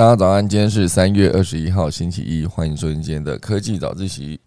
[0.00, 4.40] 大家早安，今天是三月二十一号，星期一，欢迎收听今天的科技早自习。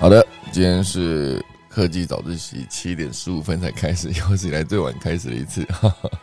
[0.00, 1.40] 好的，今天是。
[1.74, 5.66] 科技早自习七点十五分才开始，有史以来最晚开始的一次。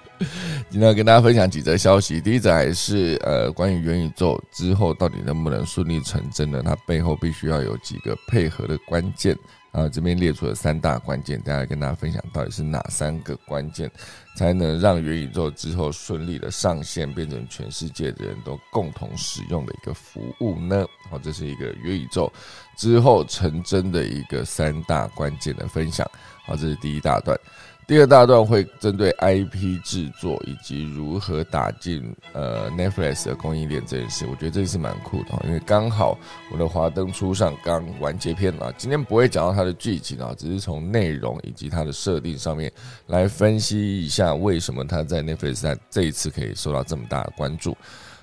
[0.70, 2.21] 今天要跟大家分享几则消息。
[2.21, 6.62] 第一则还是呃关于元宇宙之后到底能不能顺利成真呢？
[6.63, 9.35] 它背后必须要有几个配合的关键。
[9.71, 13.90] 啊，这边列出了三大关键，大家跟大家分享到底是哪三个关键，
[14.35, 20.84] 才能让元宇宙之后顺利的上线，变成全世界的人都共同使用的一个服务呢？
[21.07, 22.34] 好，这是一个元宇宙
[22.79, 26.09] 之后成真的一个三大关键的分享。
[26.45, 27.37] 好，这是第一大段。
[27.85, 36.17] 第二大段会针对 IP 制作以及如何打进呃 Netflix 的供应链这件事，我觉得这是蛮酷的，因为刚好
[36.54, 42.71] 我的华灯初上刚完结篇啊，今天不会讲到它的剧情啊，只是从内容以及它的设定上面
[43.07, 47.76] 来分析一下为什么它在 Netflix 在这一次可以受到这么大的关注。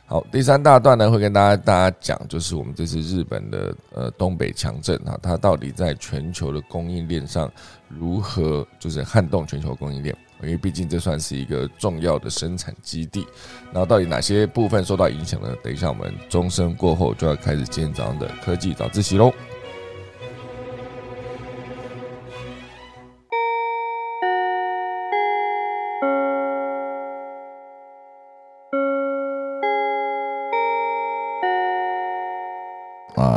[0.09, 7.51] 好，第三大段呢会跟大家大家讲，就是我们这次日本的呃东北强震啊，它到底在全球的供应链上
[7.89, 10.17] 如何就是撼动全球供应链？
[10.43, 13.27] 因为毕竟这算是一个重要的生产基地，
[13.73, 15.49] 然后到底哪些部分受到影响呢？
[15.61, 19.33] 等一下我们钟声过后就要开始今天早上的科技早自习喽。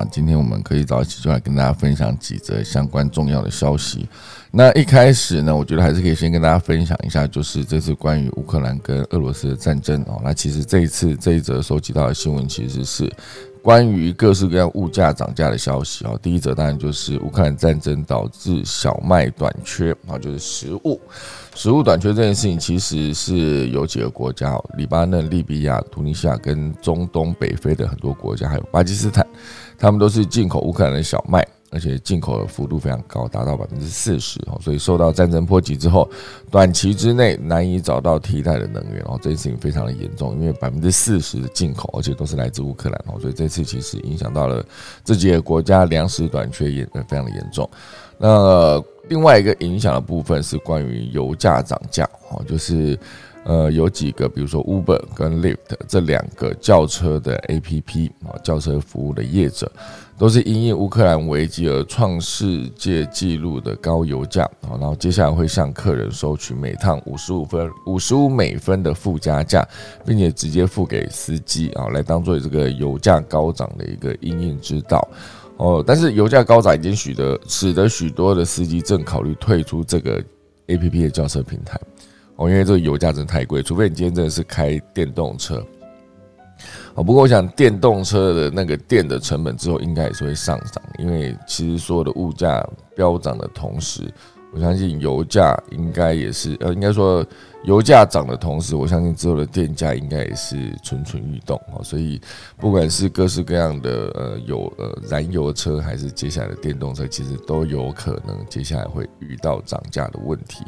[0.10, 4.08] 今天我们可以早起就来跟大家分享几则相关重要的消息。
[4.52, 10.20] 那一开始呢，我觉得还是可以先跟大家分享一下，就是这次关于乌克兰跟俄罗斯的战争哦。
[10.24, 13.12] 那其实这一次这一则收集到的新闻，其实是
[13.62, 16.18] 关于各式各样物价涨价的消息哦。
[16.20, 21.00] 第一则当然就是乌克兰战争导致小麦短缺啊，就是食物
[21.54, 29.24] 食物短缺这件事情，其实是有几个国家哦，黎巴嫩、利比亚、突尼西亚跟中东北非的很多国家，还有巴基斯坦。
[29.80, 34.60] 他们都是进口乌克兰的小麦，而且进口的幅度非常高，达到百分之四十哦。
[34.62, 36.10] 所以受到战争波及之后，
[36.52, 39.18] 短期之内难以找到替代的能源哦。
[39.22, 43.20] 这件事情非常的严重，因为百分之四十的进口，而且都是来自乌克兰哦。
[43.22, 44.64] 所以这次其实影响到了
[45.06, 47.70] 这几个国家粮食短缺也非常的严重。
[48.18, 53.00] 那另外一个影响的部分是关于油价涨价哦，就是。
[53.50, 59.72] 呃，有几个，比如说 Uber 跟 Lyft 这两个轿车的 APP 啊，轿车服务的业者，
[60.20, 69.68] 都是因应乌克兰危机而创世界纪录的高油价啊，然后接下来会向客人收取每趟五十五分、五十五美分的附加价，
[70.06, 75.08] 并且直接付给司机啊，来当做这个油价高涨的一个因应之道
[75.58, 75.84] 哦。
[75.84, 80.24] 但是油价高涨已经使得使得许多的司机正考虑退出这个
[80.68, 81.82] APP 的轿车平台。
[82.40, 85.62] 哦，因为这个油价真的太贵，除非你今天真的是开电动车。
[86.96, 94.10] 哦，不过我想电动车的那个电的成本之后应该也是会上涨，因为其实所有的物价飙涨的同时，
[94.54, 97.26] 我相信油价应该也是呃，应该说
[97.66, 101.84] 油价涨的同时，我相信之后的电价应该也是蠢蠢欲动哦。
[101.84, 102.22] 所以
[102.58, 110.64] 不管是各式各样的呃有呃燃油车，还是接下来的电动车，其实都有可能接下来会遇到涨价的问题。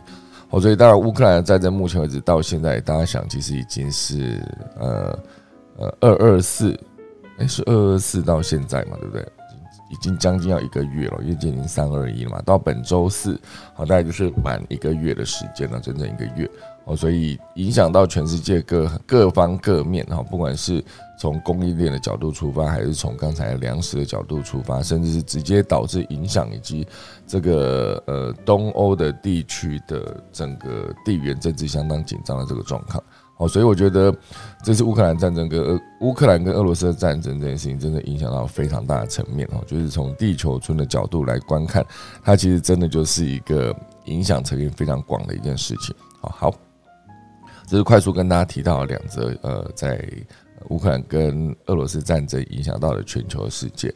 [0.51, 4.39] 哦，所以当然，乌克兰的战争目前为止到现在，大家想其实已经是
[4.77, 5.19] 呃
[5.77, 6.77] 呃二二四，
[7.39, 9.25] 哎是二二四到现在嘛，对不对？
[9.89, 13.37] 已经将近要一个月了，因为今天三二一了嘛，到本周四，
[13.73, 16.49] 好大概就是满一个月的时间了，整整一个月。
[16.85, 20.83] 哦，所以影响到全世界各各方各面哈，不管是
[21.21, 26.83] 从供应链的角度出发，还是从刚才粮食的角度出发，甚至是直接导致影响以及
[27.27, 33.03] 这个呃东欧的地区的整个地缘政治相当紧张的这个状况。
[33.37, 34.11] 哦，所以我觉得
[34.63, 41.85] 这次乌克兰战争跟乌克兰跟俄罗斯的战争这件事情，真的影响到非常大的层面哦，就是从地球村的角度来观看，
[42.23, 43.75] 它其实真的就是一个
[44.05, 45.95] 影响层面非常广的一件事情。
[46.19, 46.51] 好好。
[47.67, 50.05] 这是快速跟大家提到两则，呃，在
[50.69, 53.93] 乌克兰跟俄罗斯战争影响到了全球世界。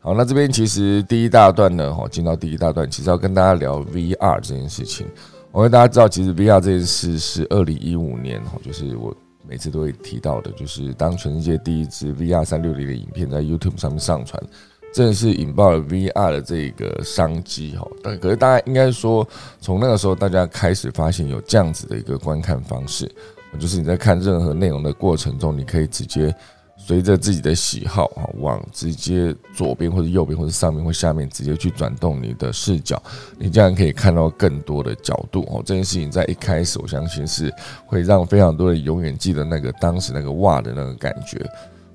[0.00, 5.06] 好，那这边其实第一大段呢，哈，进到第一大段，其实要跟大家聊 VR 这件事情。
[5.50, 9.14] 我跟大家知道，其实 VR 这件事是二零一五年，哈，就是我
[9.48, 14.42] 每次都会提到的，就是当全世界第一支 VR 三六零的影片在 YouTube 上面上传。
[14.90, 17.86] 正是引爆了 VR 的这个商机哈。
[18.02, 19.26] 但可是大家应该说，
[19.60, 23.10] 从那个时候大家开始发现有这样子的一个观看方式，
[23.58, 26.34] 就是你在看任何内容的过程中，你可以直接。
[26.80, 33.02] 随着自己的喜好啊，往直接左边或者右边或者上面或下面直接去转动你的视角，
[33.36, 35.60] 你这样可以看到更多的角度哦。
[35.66, 37.52] 这件事情在一开始，我相信是
[37.84, 41.44] 会让非常多人永远记得那个当时那个哇的那个感觉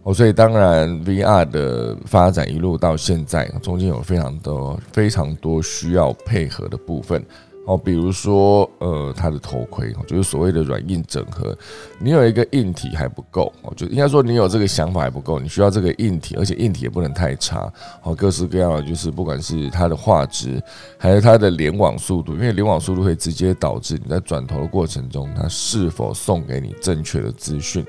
[0.03, 0.13] 哦。
[0.13, 7.25] 所以当然，VR 的发展一路到现在，中间有非常多非常多需要配合的部分。
[7.65, 11.57] 哦，比如说，呃，它的头盔，就是所谓的软硬整合。
[11.97, 17.71] 你有一个硬体还不够，哦，就应该说你有这个想法还不够，你需要这个硬体，而且硬体也不能太差。
[18.01, 20.61] 哦，各式各样的，就是不管是它的画质，
[20.97, 27.85] 还是它的联网速度，因为联网速度会直接导致你在转头的过程中，它是否送给你正确的资讯。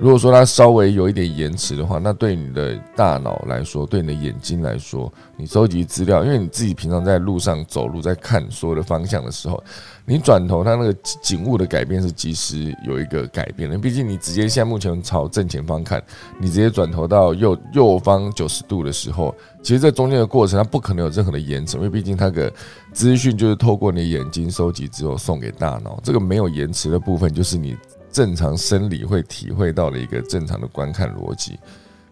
[0.00, 9.62] 如果说它稍微有一点延迟的话，那对你的大脑来说，对你的眼睛来说，你收集资料，因为你自己平常在路上走路，在看所有的方向的时候，
[10.06, 13.76] 你转头，它那个景物的改变是及时有一个改变的。
[13.76, 16.02] 毕竟你直接现在目前朝正前方看，
[16.38, 22.50] 你直接转头到右右方九十度的时候，其实这中间的过程它不可能有任何的延迟，因为毕竟它的
[22.90, 27.76] 资讯就是透过你眼睛收集之后送给大脑，这个没有延迟的部分就是你。
[28.10, 31.58] 正常生理会体会到的一个正常的观看逻辑，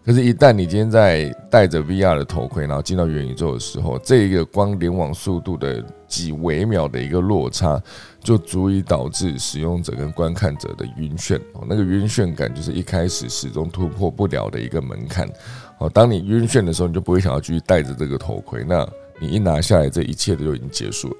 [0.05, 7.79] 可是，一旦你今天在戴着 VR 的头盔，然后进到元宇宙的时候，这一个光联网速度的几微秒的一个落差，
[8.23, 11.63] 就足以导致使用者跟观看者的晕眩哦。
[11.67, 15.29] 那个晕眩感就是一开始始终突破不了的一个门槛
[15.77, 15.87] 哦。
[15.89, 18.87] 当你晕眩的时候，你就不会想要继续戴着这个头盔，那
[19.19, 21.15] 你一拿下来，这一切都就已经结束了。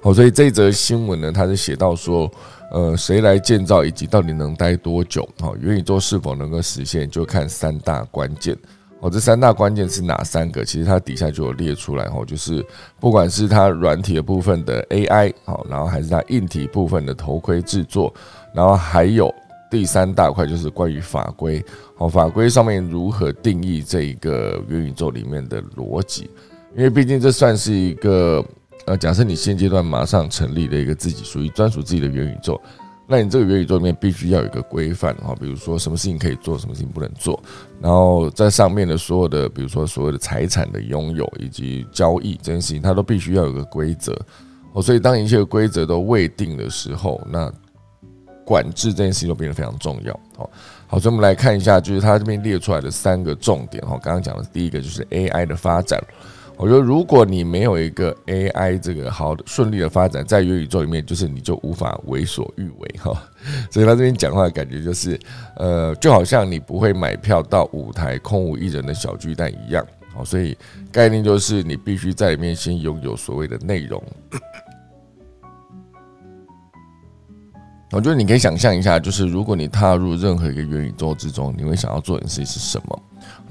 [0.00, 2.30] 好，所以这则新闻呢，它是写到说。
[2.70, 5.28] 呃，谁来建造以及到底能待多久？
[5.40, 8.56] 哈，元宇宙是否能够实现，就看三大关键。
[9.00, 10.64] 哦，这三大关键是哪三个？
[10.64, 12.04] 其实它底下就有列出来。
[12.08, 12.64] 哈，就是
[13.00, 18.14] 不管是它软体的部分的 AI，好，然后还是它硬体部分的头盔制作，
[18.54, 19.34] 然后还有
[19.68, 21.64] 第三大块就是关于法规。
[21.98, 26.30] 哦，法规上面如何定义这一个元宇宙里面的逻辑？
[26.76, 28.44] 因为毕竟这算是一个。
[28.86, 32.60] 呃，假设你现阶段马上成立了一个自己属于专属自己的元宇宙，
[33.06, 37.40] 那你这个元宇宙里面必须要有一个规范哈，比如说什么事情可以做，什么事情不能做，
[37.80, 44.16] 然后在上面的所有的，比如说所有的财产的拥有以及交易这件事情，它都必须要有个规则
[44.72, 44.80] 哦。
[44.80, 47.52] 所以当一切规则都未定的时候，那
[48.44, 50.12] 管制这件事情就变得非常重要。
[50.36, 50.50] 好，
[50.86, 53.98] 好，所以我们来看一下，就是它这边列出来的三个重点哈。
[54.02, 56.02] 刚刚讲的第一个就是 AI 的发展。
[56.60, 63.18] 我觉得，如果你没有一个 AI 这个好的顺利的发展，在元宇宙里面，就是你就无法为所欲为哈。
[63.70, 65.18] 所以他这边讲话的感觉就是，
[65.56, 69.82] 呃，就好像你不会买票到舞台空无一人的小巨蛋一样。
[70.14, 70.54] 好，所以
[70.92, 74.02] 概念就是你必须在里面先拥有所谓的内容。
[77.92, 83.02] 我觉得你可以想象一下，就是如果你踏入任何一个元宇宙之中，你会想要做的事情是什么？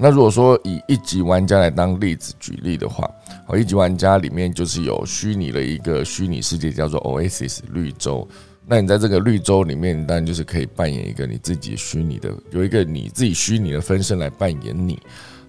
[0.02, 3.08] 那如果说以一级玩家来当例子举例的话，
[3.46, 8.26] 哦，一级玩家里面就是有虚拟的一个虚拟世界叫做 Oasis 绿洲。
[8.66, 14.98] 那你在这个绿洲里面，当然就是可以扮演一个你自己虚拟的，有一个你自己虚拟的分身来扮演你。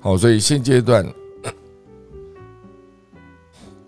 [0.02, 1.06] 好，所以现阶段。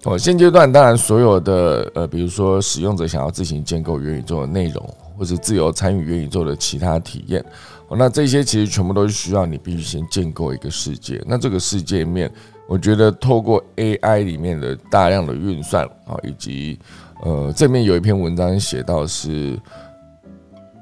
[0.05, 4.85] 哦，现阶段当然所有的呃，比如说使用者想要自行建构元宇宙的内容，
[5.17, 7.43] 或者自由参与元宇宙的其他体验，
[7.97, 11.23] 那这些其实全部都是需要你必须先建构一个世界。
[11.27, 12.31] 那这个世界面，
[12.67, 16.79] 我觉得透过 AI 里面的大量的运算啊，以及
[17.23, 19.59] 呃，这面有一篇文章写到是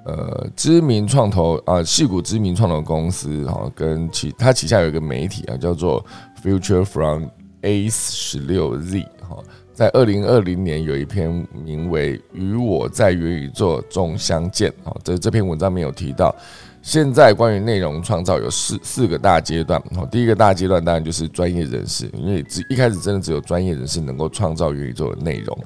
[0.05, 6.05] 呃，知名创投啊，戏骨知名创投公司哈，跟其他旗下有一个媒体啊，叫做
[6.43, 7.25] Future from。
[7.63, 9.37] A 十六 Z 哈，
[9.71, 16.35] 在二零二零年有一篇名为《与我在元宇宙中相见》啊，这这篇文章没有提到。
[16.81, 25.57] 现在关于内容创造有四四个大阶段哈，第一个大阶段当然就是专业人士，因为只一开始真的只有专业人士能够创造元宇宙的内容。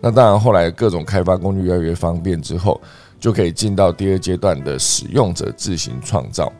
[0.00, 2.80] 那当然后来各种开发工具越来越方便之后，
[3.20, 6.50] 就可以进到第二阶段的使用者自行创造。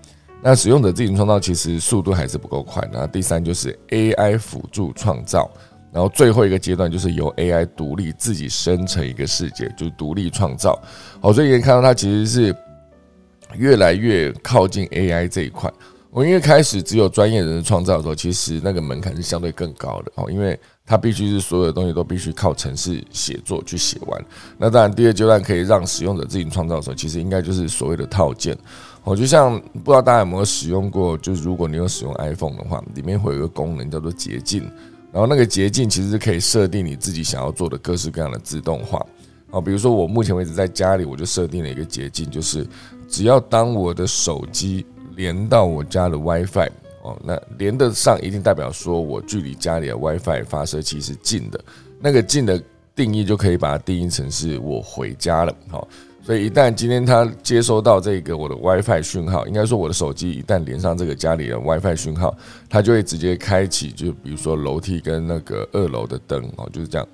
[0.43, 2.87] 那使用者自行创造其实速度还是不够快。
[2.93, 5.51] 那第三就是 AI 辅助创造，
[5.91, 10.79] 然后最后一个阶段就是由 AI 独立自己生成一个世界，就是独立创造。
[11.21, 12.57] 好，所以可以看到它其实是
[13.57, 15.73] 越来越靠近 AI 这一块。
[16.11, 24.23] 我因为开始只有专业人士创造的时候，其实那个门槛是相对更高的哦，因为它必须是所有的东西都必须靠程式写作去写完。
[24.59, 28.55] 那当然，第二阶段可以让使用者自己创造的时候，其实应该就是所谓的套件。
[29.05, 34.63] 哦，就像不知道大家有没有使用过，就是如果你有使用 iPhone 的话，里面会有一个功能叫做捷径，
[35.11, 39.03] 然后那个捷径其实是可以设定你自己想要做的各式各样的自动化。
[39.51, 42.67] 哦，比如说我目前为止在家里，我就设定了一个捷径，就是
[43.13, 46.71] 只要当我的手机连到我家的 WiFi，
[47.03, 51.63] 哦，那连得上一定代表说我距离家里的 WiFi 发射器是近的，
[52.01, 52.61] 那个近的
[52.97, 55.87] 定义就可以把它定义成是我回家了，好，
[56.23, 62.35] 所以一旦今天它接收到这个我的 WiFi 讯号，应该说我的手机一旦连上这个家里的 WiFi 讯号，
[62.71, 67.07] 它就会直接开启，就比如说楼梯跟那个二楼的灯，哦，就是这样。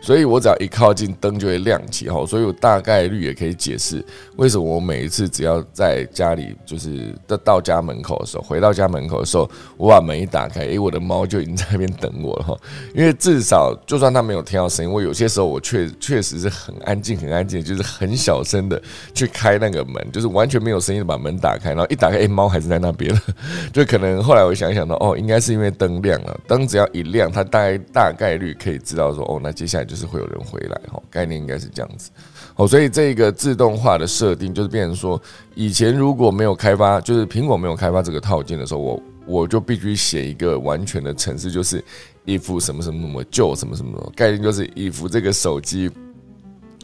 [0.00, 4.02] 所以我只要一靠近灯就会亮起哈，所以我大概率也可以解释
[4.36, 12.56] 为什么我每一次只要在家里就是到到家门口的时候，回到家门口的时候，我把门一打开，诶，我的猫就已经在那边等我了哈。
[12.94, 18.80] 因为至少就算它没有听到声音， 我有些时候我确确实是很安静很安静，就是很小声的
[19.12, 23.20] 去开那个门，就是完全没有声音的把门打开，然后一打开，诶，猫还是在那边了。
[23.70, 29.89] 就可能后来我想想到，哦，应该是因为灯亮了，灯只要一亮，它大概大概率可以知道说，哦，那接下来。
[29.90, 32.10] 就是会有人回来哈，概念应该是这样子，
[32.54, 35.20] 哦，所以这个自动化的设定就是变成说，
[35.56, 41.84] 以前如果没有开发，就是苹果没有开发这个套件的时候，我我就必须写一个完全的程式，就是
[42.24, 45.90] if 什么什么什么就什么什么，概念就是 if 这个手机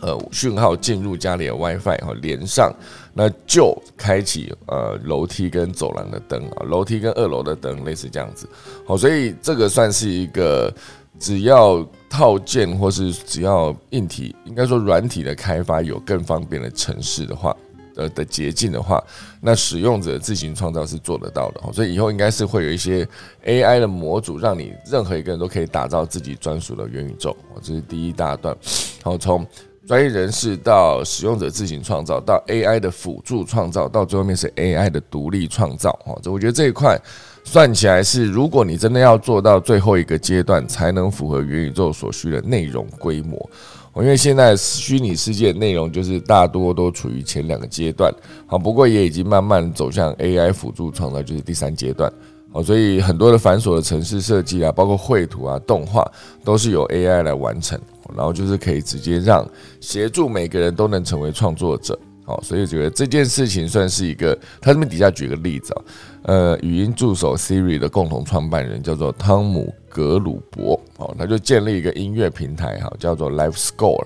[0.00, 2.75] 呃讯号进入家里的 WiFi 哈连上，
[3.14, 8.48] 那就开启呃楼梯跟走廊的灯啊，楼梯跟二楼的灯类似这样子，
[8.84, 10.75] 好，所以这个算是一个。
[11.18, 11.82] 只要
[12.16, 17.54] 套件或是只要硬体，应该说软体的开发有更方便的城市的话，
[17.94, 19.04] 呃的捷径的话，
[19.38, 21.61] 那使用者自行创造是做得到的。
[21.75, 23.06] 所以以后应该是会有一些
[23.44, 27.37] AI 的模组，让你任何一个人都可以打造自己专属的元宇宙。
[27.62, 28.56] 这是第一大段。
[29.04, 29.46] 然后，从
[29.87, 35.90] 专业人士到使用者自行创造，到 AI 的辅助创造，到最后面是 AI 的独立创造。
[36.06, 36.99] 哦，这我觉得这一块。
[37.48, 43.50] 算起来是，如果你真的要做到最后一个阶段，才能符合元宇宙所需的内容规模。
[43.94, 48.12] 因为现在虚拟世界内容就是大多都处于前两个阶段，
[48.46, 52.12] 好，不过也已经慢慢走向 AI 辅助创造，就是第三阶段。
[52.52, 56.04] 好，所以很多的繁琐的城市设计啊，包括绘图啊、动画，
[56.44, 57.80] 都是由 AI 来完成，
[58.14, 59.48] 然后就是可以直接让
[59.80, 61.98] 协助每个人都能成为创作者。
[62.26, 64.37] 好，所以觉得这件事情算是一个。
[64.61, 65.83] 他这边底下举个例子啊，
[66.25, 74.04] 呃，语音助手 Siri 的共同创办人叫做汤姆格鲁伯，好，他就建立一个音乐平台，哈，叫做 Live Score。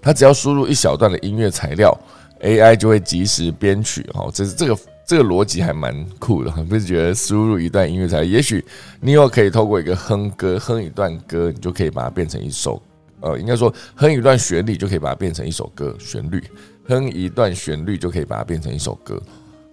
[0.00, 1.94] 他只要输入一小段的音乐材料
[2.40, 8.64] ，AI 就会及时编曲，哈，这是这个这个逻辑还蛮酷的，不是觉得输入一段音乐材料，也许
[8.98, 12.82] 你又可以透过一个哼歌，哼一段歌，你就可以把它变成一首。
[13.22, 16.42] 呃，应该说哼一段旋律就可以把它变成一首歌，旋律
[16.86, 19.18] 哼一段旋律就可以把它变成一首歌。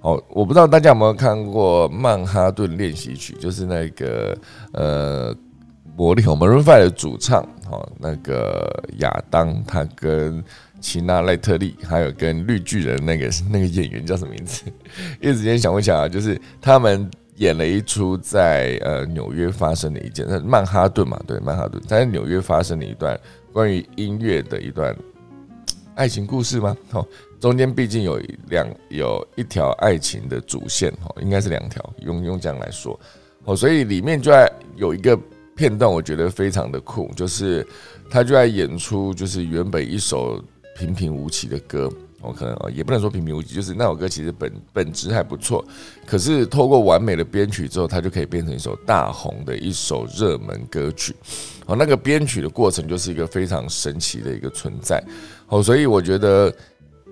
[0.02, 4.38] 哦，我不知道大家有没有看过《曼哈顿练习曲》，就是那个
[4.72, 5.36] 呃，
[5.98, 10.42] 魔力红 Maroon Five 的主唱，哦，那个亚当他跟
[10.80, 14.64] 齐娜赖特利，还有跟绿巨人那个那个演员叫什么名字？
[15.20, 17.10] 一时间想不起来，就是他们。
[17.40, 23.18] 演了一出在呃纽约发生的一件，曼哈顿嘛，对，曼哈顿在纽约发生的一段
[23.52, 24.96] 关于音乐的一段
[25.96, 26.78] 爱情故事吗？
[26.92, 27.06] 哦，
[27.40, 32.98] 中间毕竟有两有一条爱情的主线，哦，应该是两条，用用这样来说，
[33.44, 35.20] 哦，所以里面就在有一个
[35.56, 37.66] 片段，我觉得非常的酷，就是
[38.10, 40.42] 他就在演出，就是原本一首
[40.78, 41.92] 平平无奇的歌。
[42.22, 45.64] 我可能啊，也不能说平平无奇，就是那首歌其实本本质还不错，
[46.06, 51.16] 可是透过完美的编曲之后，它就可以变成一首大红的一首热门歌曲。
[51.66, 55.02] 哦，那个编曲的过程就是一个非常神奇的一个存在。
[55.48, 56.54] 哦，所以我觉得，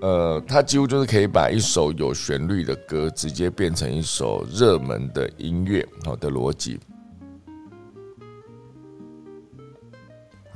[0.02, 5.88] 呃，它几乎就是可以把一首有旋律的歌直接变成一首热门的音乐。
[6.04, 6.80] 好的逻辑。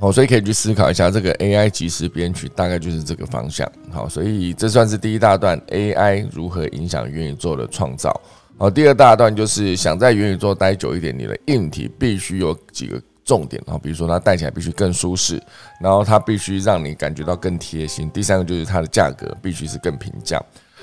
[0.02, 3.70] 好，所以可以去思考一下这个 AI 即时编曲，大概就是这个方向。
[3.88, 8.20] 好，所以这算是第一大段 AI 如何影响元宇宙的创造。
[8.58, 13.62] 好，第二大段就是想在元宇宙待久一点，你的硬体必须有几个重点。
[13.64, 15.40] 好，比如说它戴起来必须更舒适，
[15.80, 18.10] 然后它必须让你感觉到更贴心。
[18.10, 20.42] 第三个就是它的价格必须是更平价。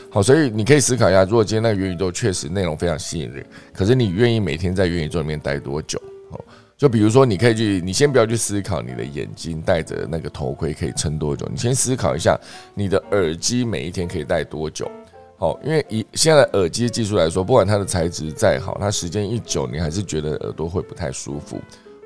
[0.09, 6.01] 好，所以你可以思考一下，如果今天那个元宇宙确实内容非常吸引人，可是你愿意每天在元宇宙里面待多久？
[6.31, 6.39] 好。
[6.79, 12.39] 就比如说，你可以去，你先不要去思考你的眼睛戴着那个头盔可以撑多久，你先思考一下
[12.73, 14.89] 你的耳机每一天可以戴多久。
[15.37, 21.59] 好，因为以现在的耳机技术来说，不管它的材质再好，它时间一久，你还是觉得耳朵会不太舒服。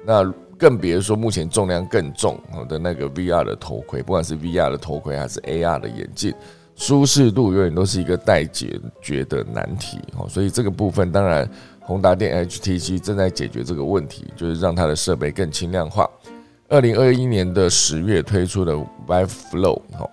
[0.04, 0.24] 那
[0.58, 6.34] 更别说目前重量更重的那个 VR 的头盔，不管是 VR 的头盔还是 AR 的眼镜。
[6.76, 10.28] 舒适度永远都是一个待解决的难题哦。
[10.28, 11.48] 所以这个部分，当然
[11.84, 16.10] 宏达电 HTC 正在解决这个问题，就是让它的设备更轻量化。
[16.70, 18.74] 二零二一年的十月推出的
[19.08, 20.10] Vive Flow 哦。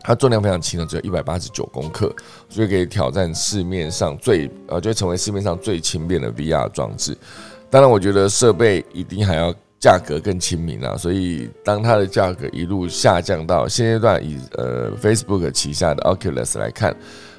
[0.00, 2.10] 它重量非常轻的，只有一百八十九公克，
[2.48, 7.14] 所以可以挑战市面上最呃，就成为市面上最轻便的 VR 装置。
[7.68, 10.96] 当然，我觉得设备一定还要价格更亲民啊。
[10.96, 16.96] 所以，当它的价格一路下降到现阶段，以呃 Facebook 旗下的 Oculus 来看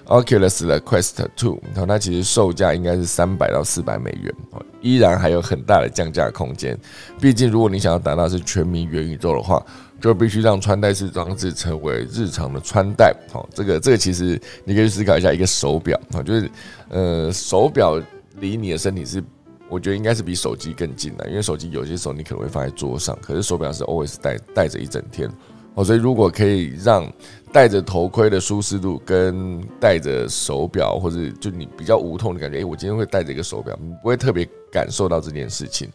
[0.10, 4.34] ，Oculus 的 Quest Two，那其实售价应该是三百到四百美元，
[4.82, 6.78] 依然还有很大的降价空间。
[7.22, 9.64] 毕竟，如果你想要达到是全民元宇宙的话，
[10.02, 13.16] 就必须让穿戴式装置成为日常的穿戴。
[13.32, 16.50] 好，这个这个其实你可以思考一下，一个手表啊，就是
[16.90, 18.02] 呃手表
[18.40, 19.24] 离你的身体是，
[19.68, 25.30] 我觉得应该是比手机更近的，因为手机有些时候你可能会放在桌上，可是手表是 always 戴戴着一整天。
[25.76, 27.12] 哦，所以如果可以让
[27.52, 35.90] 戴着头盔的舒适度跟戴着手表，或者就你比较无痛的感觉，诶，我今天会戴着一个手表，你不会特别感受到这件事情。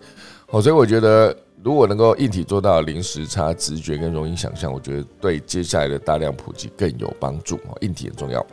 [0.50, 1.36] 哦，所以我觉得。
[1.62, 7.56] 如果能够硬体做到零时差、直觉跟容易想象，我觉得对接下来的大量普及更有帮助。
[7.56, 8.46] 哦硬体很重要。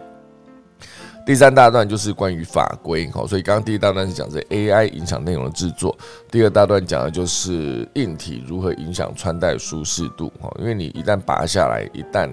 [1.25, 5.97] 第三大段就是关于法规，好，所以刚刚第一大段是讲这 AI 影响内容的制作，
[6.31, 10.31] 第二大段讲的就是硬体如何影响穿戴舒适度。
[10.41, 12.29] 哈，因为你一旦拔下来，一旦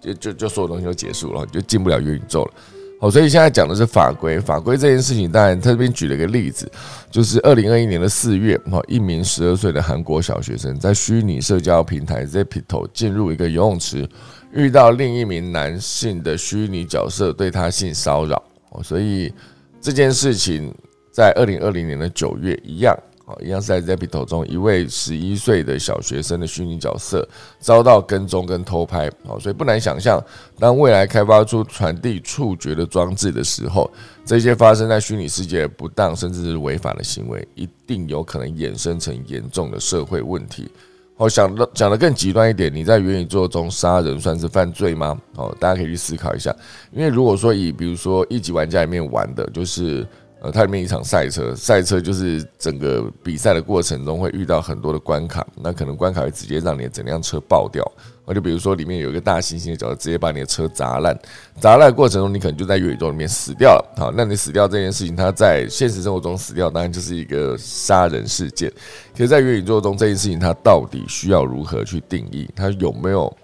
[0.00, 2.52] 就就就所有东西都结束了，你就进不了元宇宙了。
[3.00, 4.40] 好，所以现在讲的是法规。
[4.40, 6.70] 法规这件事情，当然他这边举了一个例子，
[7.10, 14.08] 就是二零二一年的四月，哈，一名十二岁的韩国小学生在虚拟社交平台 Zepito 进入一个游泳池，
[14.58, 18.42] 遇到另一名男性的虚拟角色对他性骚扰。
[18.70, 19.32] 哦，所以
[19.80, 20.74] 这件事情
[21.12, 22.92] 在二零二零年的九月一样。
[23.26, 27.28] 哦一样是在 Zepito 中，一位十一岁的小学生的虚拟角色
[27.60, 30.18] 遭到跟踪跟偷拍，哦，所以不难想象，
[30.58, 33.88] 当未来开发出传递触觉的装置的时候，
[34.24, 40.66] 这些发生在虚拟世界不当甚至是违法的行为，一定有可能衍生成严重的社会问题。
[41.18, 45.20] 哦，想的讲的更极端一点，你在元宇宙中杀人算是犯罪吗？
[45.36, 46.54] 哦，大家可以去思考一下，
[46.90, 50.06] 因为如果说以比如说一级玩家里面玩的，就是。
[50.40, 57.84] 呃，它里面一场赛车，赛车就是整个比赛的过程中会遇到很多的关卡，那可能关卡会直接让你的整辆车爆掉，
[58.28, 61.18] 或就比如说里面有一个大猩猩的角色，直接把你的车砸烂，
[61.58, 63.94] 砸烂过程中你可能就在元宇宙里面死掉了。
[63.96, 68.70] 好，那你死掉这件事情，它在现实生活中死掉，当然就是一个杀人事件。
[69.16, 72.46] 可是，在元宇宙中这件事情，它到底需要如何去定义？
[72.54, 73.34] 它有没有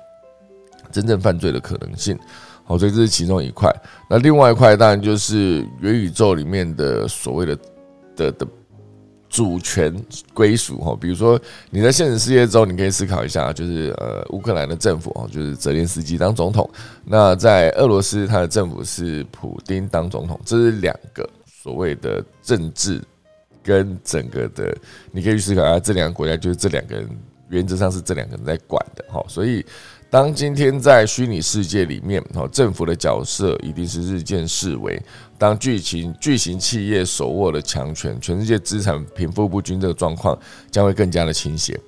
[0.93, 2.19] 真正犯罪的可能性？
[2.65, 3.75] 好，所以这是其中一块。
[4.11, 7.59] 那另外一块当然就是元宇宙里面的所谓的
[8.15, 8.47] 的的
[9.35, 9.93] 主权
[10.33, 10.97] 归属哈。
[11.01, 16.71] 比如说你在现实世界中，你可以思考一下，就是呃乌克兰的政府哦，就是泽连斯基当总统。
[17.05, 20.41] 那在俄罗斯，他的政府是普丁当总统。
[20.45, 23.03] 这是两个所谓的政治
[23.61, 24.73] 跟整个的，
[25.11, 27.09] 你可以去思考啊，这两个国家就是这两个人，
[27.49, 29.21] 原则上是这两个人在管的哈。
[29.27, 29.67] 所以。
[30.11, 34.97] 当今天在虚拟世界里面，哦，政府的角色一定是日渐式微。
[35.45, 40.39] 当巨型巨型企业手握了强权，全世界资产贫富不均这个状况
[40.71, 41.79] 将会更加的倾斜。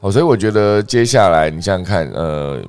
[0.00, 2.60] 好，所以我觉得接下来你想想看，呃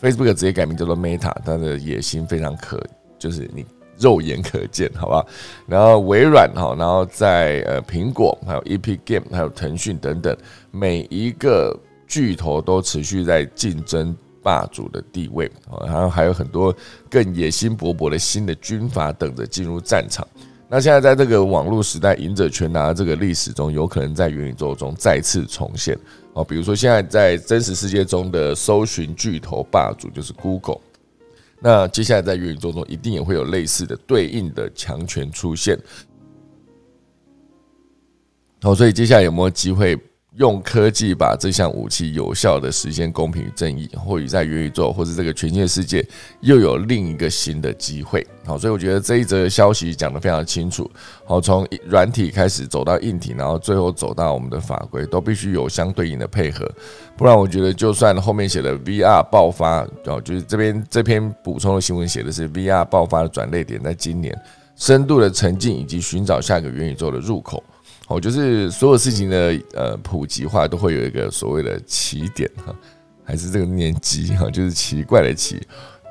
[0.00, 2.82] ，Facebook 直接改名叫做 Meta，它的野心非常可，
[3.18, 3.66] 就是你
[3.98, 5.26] 肉眼可见，好吧？
[5.66, 10.34] 然后微软哈，然后在呃苹果，还有 EP Game，还有腾讯等等，
[10.70, 11.78] 每一个
[12.08, 14.16] 巨头都持续在竞争。
[14.42, 16.74] 霸主的地位啊，然后还有很多
[17.08, 20.26] 更野心勃勃的新的军阀等着进入战场。
[20.68, 25.98] 那现在在这个网络时代，赢者全拿这个历史中，有可能在元宇宙中再次重现
[26.32, 26.42] 哦。
[26.42, 30.80] 比如说，现在在真实世界中的搜寻巨头霸主就是 Google，
[31.60, 35.78] 那接下来在元宇宙中一定也会有类似的对应的强权出现。
[38.62, 39.98] 好，所以接下来有没有机会？
[40.36, 46.02] 用科技把这项武器有效的实现公平与正义，或许在元宇宙或是这个全新的世界
[46.40, 48.26] 又有另一个新的机会。
[48.44, 50.90] 好，所以我觉得这一则消息讲得非常清楚。
[51.26, 56.66] 好，从软体开始走到硬体，然后最后走到我们的法规，都必须有相对应的配合。
[57.14, 64.34] 不然，我觉得就算后面写的 VR 爆发，哦，就是这边这篇补充的新闻写的是 VR 爆发的转捩点，在今年
[64.76, 67.62] 深度的沉浸以及寻找下一个元宇宙的入口。
[68.12, 72.74] 哦，就是所有事情的呃普及化都会有一个所谓的起点哈，
[73.24, 75.60] 还是这个念机哈，就是奇怪的奇。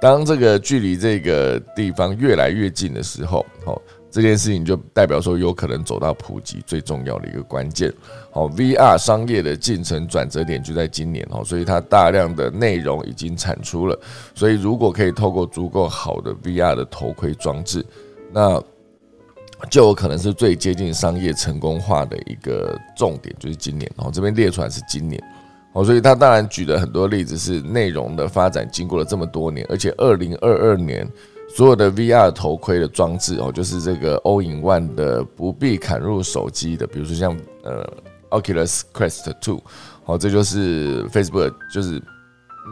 [0.02, 7.94] 当这个距离这个地方越来越近的时候，哦，这件事情就代表说有可能走到普及最重要的一个关键。
[8.32, 14.00] 好，VR 商业的进程转折点就在今年哦，所以它大量的内容已经产出了。
[14.34, 17.86] 所以如果可以透过足够好的 VR 的头盔装置，
[18.34, 18.60] 那
[19.70, 24.10] 就有可能是最接近商业成功化的一个重点，就是今年哦。
[24.14, 25.22] 这边列出来是今年
[25.74, 31.08] 哦，所以他当然举了很多例子，是内容的发展经过了这么多年，而且二零二二年。
[31.54, 37.86] 所有的 VR 头盔的装置哦，就是这个 All in One 的不必砍入手机的，比如说像呃
[38.30, 39.62] Oculus Quest Two，
[40.06, 42.02] 好，这就是 Facebook 就是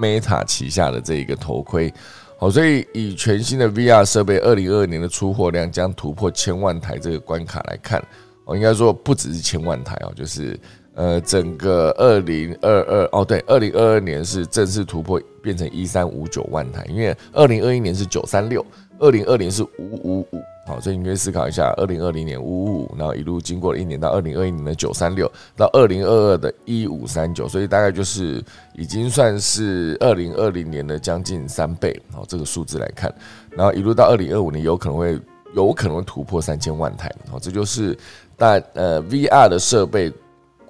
[0.02, 1.94] Meta 旗下的这一个头盔，
[2.40, 8.02] 好，所以以全新的 VR 设备，二零二二年的出货量将突破千万台这个关卡来看，
[8.46, 10.58] 哦，应该说不只是千万台哦，就是。
[10.96, 18.66] 呃，整个二零二二哦，对，二零二二年是正式突破，变成一三五九万台，因为二零二一年是九三六，
[19.00, 19.70] 二零二零是五
[20.04, 28.44] 五五，好，所以你可以思考一下，二零二零年五五五，然后一路经过了一年到二零二一年的九三六，到二零二二的一五三九，所以大概就是
[28.76, 33.14] 已经算是二零二零年的将近三倍，好，这个数字来看，
[33.52, 35.20] 然后一路到二零二五年，有可能会
[35.56, 37.98] 有可能突破三千万台，好，这就是
[38.38, 40.12] 大呃 VR 的设备。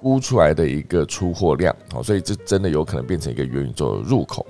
[0.02, 4.46] 估出来的一个出货量，好，所以这真的有可能变成一个元宇宙的入口，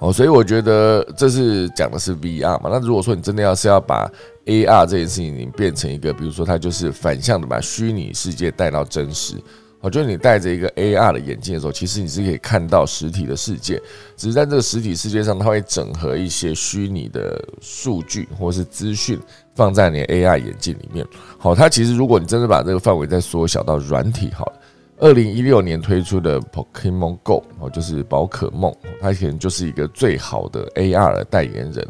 [0.00, 2.70] 哦，所以我觉得这是讲的是 VR 嘛。
[2.72, 4.10] 那如果说你真的要是要把
[4.46, 9.34] AR 这件事情，变成一个，比如说它就是反向的把虚拟世界带到真实。
[9.80, 13.80] 哦，就是你戴着一个 AR 的眼镜的时候，其实你是可以看到实体的世界，
[14.16, 19.16] 只是在这个实体世界上，它会整合一些虚拟的数据或是资讯
[19.54, 21.06] 放在你 AR 眼镜里面。
[21.38, 24.52] 好，它其实如果你真的把这个范围再缩小到软体，好，
[25.00, 31.86] 二零一六年推出的 Pokemon Go，哦，就是宝可梦，它可能就是一个最好的 AR 的代言人。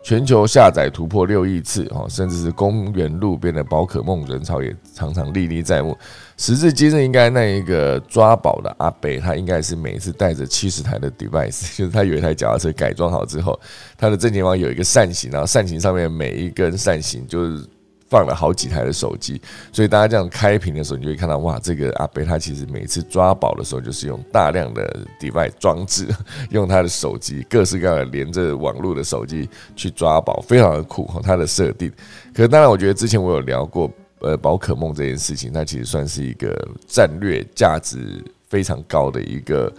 [0.00, 5.96] 全球下载突破六亿次哦，甚至是公园路边的宝可梦人潮也常常历历在目。
[6.36, 13.58] 时至今日，应该那一个抓宝的阿北，他应该是每次带着七十台的 device， 就是他有一台脚踏车改装好之后，
[13.98, 17.64] 他的正前方有一个扇形，然后扇形上面每一根扇形就是。
[18.08, 19.40] 放了好几台的手机，
[19.70, 26.08] 所以大家这样开屏的时候，你就会看到哇，这个阿贝他其实每次抓宝的时候，就是用大量的 device 装置，
[26.50, 31.20] 用他的手机，各式各样的连着网络的手机去抓宝，非常的酷哈。
[31.22, 31.92] 它的设定，
[32.32, 33.90] 可是当然，我觉得之前我有聊过，
[34.20, 39.70] 呃，宝可梦这件事情，它其实算是一个战略价值非常高的一个，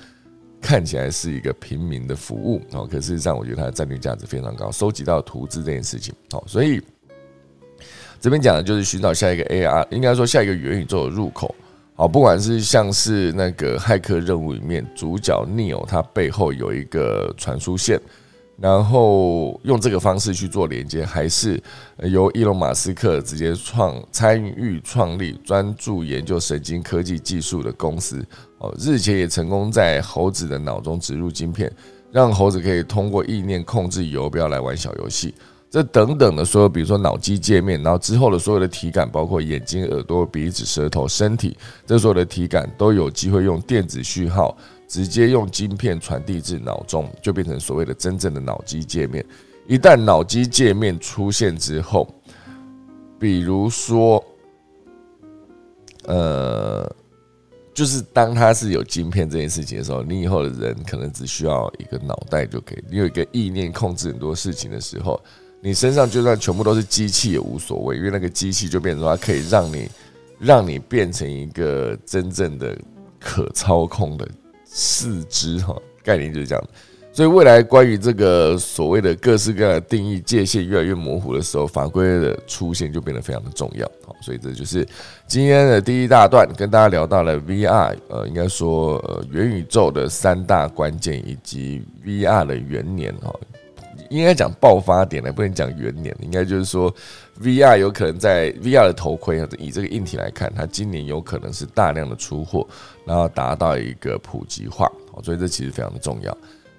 [0.61, 6.79] 看起来是一个平民的服务哦，可事实上，我觉得它的战略价值非常高，收集到图资这件事情，好，所以。
[8.19, 11.55] 这边讲的就是寻找下一个 AR，应该说下一个元宇宙的入口。
[11.95, 17.99] 好，不管是像是那个骇客任务里面主角 Neo，他背后有一个传输线，
[18.57, 21.61] 然后用这个方式去做连接，还是
[22.03, 28.25] 由伊隆马斯克直接创参与创立专注研究神经科技技术的公司。
[28.59, 31.69] 哦，日前也成功在猴子的脑中植入晶片，
[32.11, 35.33] 让猴子可以通过意念控制游标来玩小游戏。
[35.71, 41.55] 这等等的所有，比如说脑机界面，然后之后的所有的体感，包括眼睛、耳朵、鼻子、舌头、身体，
[41.85, 49.23] 这所有的体感都有机会用电子讯号直接用晶片传递至脑中，就变成所谓的真正的脑机界面。
[49.67, 52.11] 一旦脑机界面出现之后，
[53.19, 54.23] 比如说，
[56.05, 56.91] 呃，
[57.75, 65.21] 就是当它是有晶片这件事情的时候，你以后的人可能只需要一个脑袋就可以，你有一个意念控制很多事情的时候。
[65.61, 69.89] 你身上就算全部都是机器也无所谓，因为那个机器就变成它可以让你，
[70.39, 72.77] 让你变成一个真正的
[73.19, 74.27] 可操控的
[74.63, 76.63] 四肢哈，概念就是这样。
[77.11, 83.85] 所以未来关于这个所谓的各式各样的定义界限越来越模糊的时候，法规的出现就变得非常的重要。
[84.05, 84.87] 好，所以这就是
[85.27, 93.33] 今天的第一大段，跟大家聊到了 VR，呃，应该说呃元宇宙的三大关键以及 VR 的元年哈。
[94.09, 96.93] 应该讲爆发点呢，不能讲元年，应该就是说
[97.41, 102.67] ，VR 有可能在 VR 的头盔以这个硬体来看，它今年有可能是大量的出货，
[103.05, 104.91] 然后达到一个普及化，
[105.23, 106.35] 所以这其实非常的重要。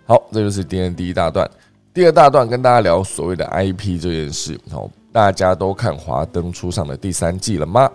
[0.07, 1.49] 好，这就是今天第一大段，
[1.95, 4.59] 第二大段跟大家聊所谓的 IP 这件事。
[4.71, 7.91] 好，大家都看《华灯初上》的第三季了吗？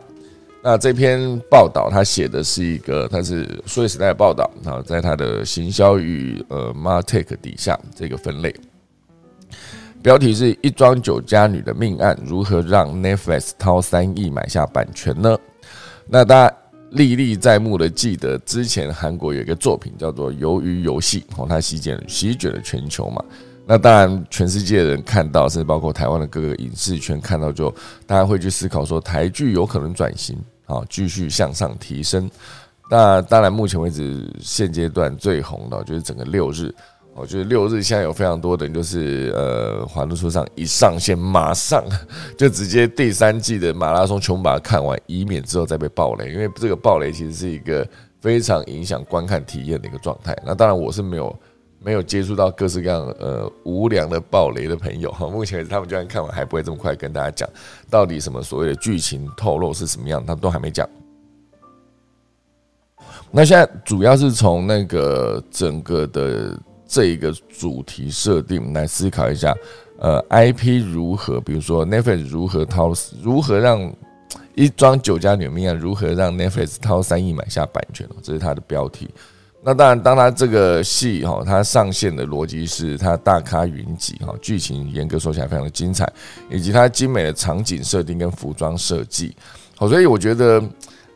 [0.64, 8.56] 那这篇报道他写的是一个，它是数位时代的报道，然后在它的行销与呃 Martech 底下这个分类。
[10.06, 15.36] 标题是一桩酒家女的命案，如何让 Netflix 掏三亿买下版权呢？
[16.08, 16.56] 那大家
[16.92, 23.26] 历历在目的记得，之前韩国有一个作品叫做《鱿鱼游戏》，哦，它席卷席卷了全球嘛。
[23.66, 27.74] 那当然，全世界的人看到，甚至包括台湾的各个影视圈看到，就
[28.06, 32.30] 大家会去思考说，台剧有可能转型，好，继续向上提升。
[32.92, 36.72] 那当然，目前为止现阶段最红的就是整个六日，
[37.16, 41.84] 我觉得六日现在有非常多的人，就是呃，华灯初上一上线，马上
[42.38, 47.88] 就直接第三季的马拉松全部把它看完，以免之后再被暴雷，因为这个暴雷其实是一个
[48.20, 50.38] 非常影响观看体验的一个状态。
[50.46, 51.36] 那当然，我是没有。
[51.78, 57.48] 没有接触到各式各样呃无良的暴雷的朋友哈，目前为止他们就算看完还不会这么快跟大家讲
[57.92, 60.90] 到底什么所谓的剧情透露是什么样，他们都还没讲。
[63.30, 69.56] 那现在主要是从那个整个的这一个主题设定来思考一下，
[70.00, 73.94] 呃，IP 如何，比如说 Netflix 如何掏，如何让
[74.54, 79.10] 一桩酒家女命案，如何让 Netflix 掏三亿买下版权这是它的标题。
[79.68, 86.08] 那当然，当他这个戏哈，它上线的逻辑是它大咖云集哈，剧情严格说起来非常的精彩，
[86.52, 89.36] 以及它精美的场景设定跟服装设计，
[89.76, 90.64] 好，所以我觉得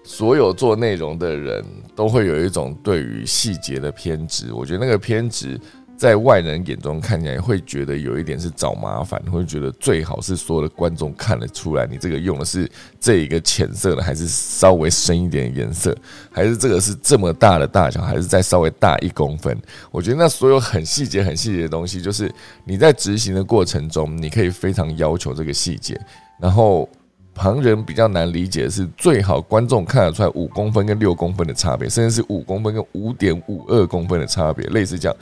[0.09, 1.63] 所有做内容的人
[1.95, 5.59] 都会有一种对于细节的偏执，我觉得那个偏执。
[5.95, 15.93] 在外人眼中看起来会觉得有一点是找麻烦，会觉得最好是所有的观众看得出来，你这个用的是这一个浅色的，还是稍微深一点颜色，
[16.31, 19.55] 还是这个是这么大的大小，还是再稍微大一公分？
[19.91, 25.99] 我觉得那所有很细节、很细节的东西，就是你在执行的过程中，你可以非常要求这个细节。
[26.39, 26.87] 然后
[27.33, 35.17] 旁人比较难理解的是，最好观众看得出来五公分跟六公分的差别，甚至是五公分跟五点五二公分的差别，类似这样。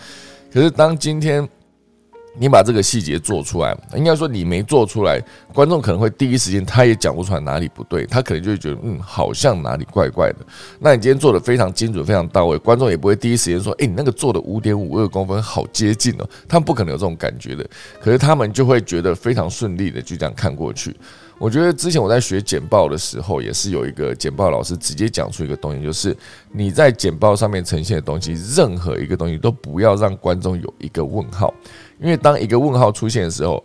[0.51, 1.47] 可是，当今天
[2.39, 5.21] 你把这个细节做出来，应该说你没做出来，
[5.53, 10.37] 观众可能会第一时间他也讲不出来哪里不对，他可能就会觉得嗯，好像哪里怪怪的。
[10.79, 17.67] 那你今天做的非常精准、非常到位，观众也不会第一时间说，哎，你那个做的五点五二公分好接近哦，他们不可能有这种感觉的。
[17.99, 20.95] 可是他们就会觉得非常顺利的就这样看过去。
[21.39, 26.15] 我觉得之前我在学简报的时候，也是有一个简报老师直接讲出一个东西，就是
[26.51, 31.53] 你在简报上面呈现的东西，任何一个东西都不要让观众有一个问号，
[32.01, 33.63] 因为当一个问号出现的时候，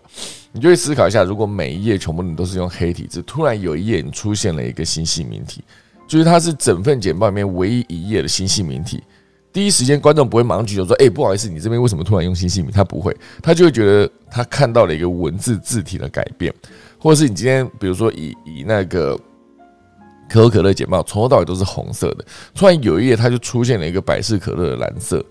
[0.53, 5.65] 你就会思考一下，如果每一页全部你都是用黑体字，突然有一页你出现了一个新细名体，
[6.07, 9.03] 就是它是整份简报里面唯一一页的新细名体，
[9.51, 16.53] 第一时间观众不会马上举手说：“哎，不好意思，你这边为什么突然用新细名？”他不会，他就会觉得他看到了一个文字字体的改变。
[17.03, 19.19] 或者是你今天，比如说以以那个
[20.31, 25.23] 可口可乐简报，从头到尾都是红色的，突然有一页它就出现了一个百事可乐的蓝色，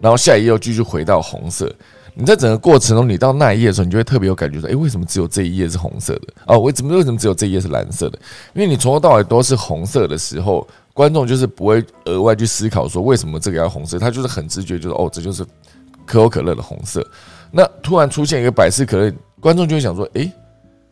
[0.00, 1.70] 然后下一页又继续回到红色。
[2.14, 6.32] 你在整个过程中，你到那一页的时候，你就会特别有感觉说：，诶，为什么只有这一页是红色的？
[6.46, 8.18] 哦，为什么为什么只有这一页是蓝色的？
[8.54, 15.44] 因为你从头到尾都是红色的时候，观众就是不会额外去思考说为什么这个要红色，他就是很直觉，就是哦，这就是
[16.06, 17.06] 可口可乐的红色。
[17.52, 20.32] 那突然出现一个百事可乐，观众就会想说：，诶。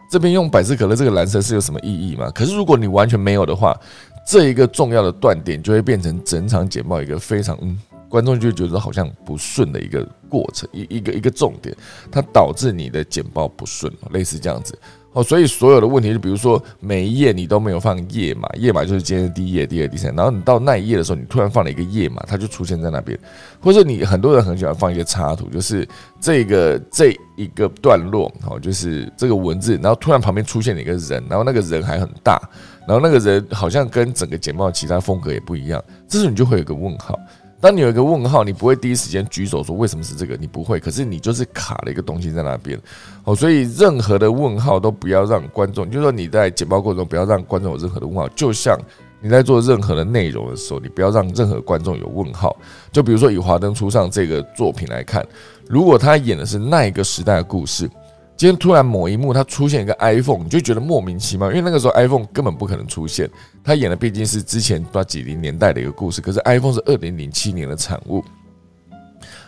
[0.09, 2.31] 这边用百事可乐这个蓝色是有什么意义吗？
[2.35, 3.79] 可是如果你完全没有的话，
[4.27, 11.77] 这一个重要的断点就会变成整场简报一个非常嗯，观众就觉得好像不顺的一个过程，一一个一个重点，
[12.11, 14.79] 它导致你的简报不顺，类似这样子。
[15.13, 23.19] 哦，所以所有的问题，就比如说每一页你都没有放页码，页码就是今天第一页、第二、第三，然后你到那一页的时候，你突然放了一个页码，它就出现在那边，
[23.61, 25.89] 或者你很多人很喜欢放一些插图，就是
[26.21, 32.39] 这个这一个段落，哦，就是这个文字，然后突然旁边出现了一个人，然后那个人还很大，
[32.87, 37.19] 然后那个人好像跟整个简报其他风格也不一样，这时候你就会有个问号。
[37.61, 40.79] 当你有一个问号，你不会第一时间举手说为什么是这个，你不会。
[40.79, 42.81] 可是你就是卡了一个东西在那边，
[43.25, 48.29] 哦，所以任何的问号都不要让观众，就是说你在简报过程中不要让观众有任何的问号。
[48.37, 48.79] 就像
[49.21, 52.57] 你在做任何的内容的时候，你不要让任何观众有问号。
[52.93, 55.27] 就比如说以《华灯初上》这个作品来看，
[55.69, 57.91] 如果他演的是那一个时代的故事。
[58.39, 63.29] 今天突然某一幕，它出现一个 iPhone，你就觉得莫名其妙，因为那个时候 iPhone 根本不可能出现。
[63.65, 68.25] 他演的毕竟是之前不知道几零年代的一个故事，可是 iPhone 是二零零七年的产物，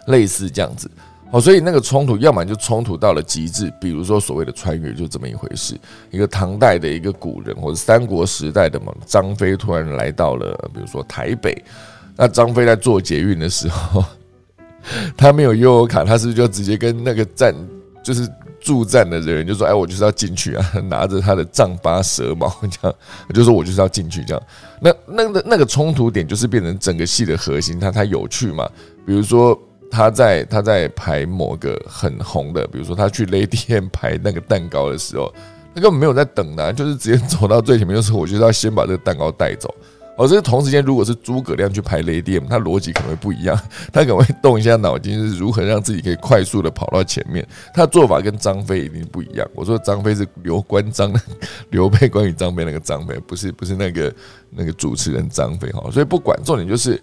[0.08, 0.90] 类似这样子。
[1.30, 5.78] 哦，所以那个冲突，要么就冲突到了极致，比如说所谓的穿越，就这么一回事。
[6.10, 11.56] 一个唐代的一个古人，或者三国时代的嘛，张飞突然来到了，比如说台北，
[12.16, 14.04] 那张飞在做捷运的时候，
[15.16, 17.54] 他没有悠游卡，他是不是就直接跟那个站
[18.02, 18.28] 就是。
[18.60, 22.96] 助战的人就说：“哎，我就是要进去啊！” 拿着他的丈八蛇矛， 这样
[23.34, 24.42] 就说：“我就是要进去。”这样，
[24.80, 28.68] 那那个那个冲突点就是变成整个戏的核心，它它有趣嘛。
[29.06, 29.58] 比如说
[29.90, 35.32] 他在他在排某个很红的，比如说他去雷店排那个蛋糕的时候，
[35.74, 39.74] 他根本没有在等的，就是直接走到最前面，就说：“我就是要先把这个蛋糕带走。”
[40.20, 43.58] 哦，这个同时间如果是诸葛亮去排雷电，他逻辑可能会不一样，
[43.90, 47.42] 他可能会动一下脑筋，是如何让自己可以快速的跑到前面。
[47.72, 49.48] 他的做法跟张飞一定不一样。
[49.54, 51.18] 我说张飞是刘关张的，
[51.70, 54.14] 刘备关羽张飞那个张飞，不是不是那个
[54.50, 55.90] 那个主持人张飞哈。
[55.90, 57.02] 所以不管重点就是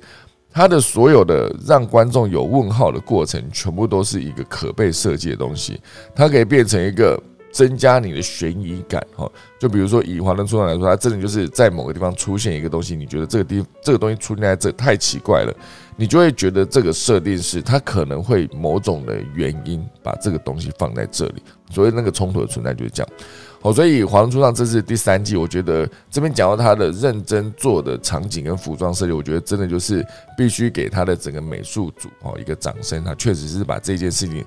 [0.51, 5.81] 他的所有的让观众有问号的过程，全部都是一个可被设计的东西，
[6.15, 7.19] 它可以变成一个。
[7.51, 9.29] 增加你的悬疑感，哈，
[9.59, 15.53] 就比如说以华灯初上来说，它真的就是在某个地方出现一个东西，你觉得这个地这个东西出现在这太奇怪了，
[15.95, 23.09] 你就会觉得这个设定是它可能会某种的原因把这个东西放在这里，所以那个冲突的存在就是这样。
[23.59, 30.05] 好，所以华灯初上这是第三季，我觉得这边讲到他的认真做的场景跟服装设计，我觉得真的就是
[30.37, 34.45] 必须给他的整个美术组哦一个掌声，他确实是把这件事情。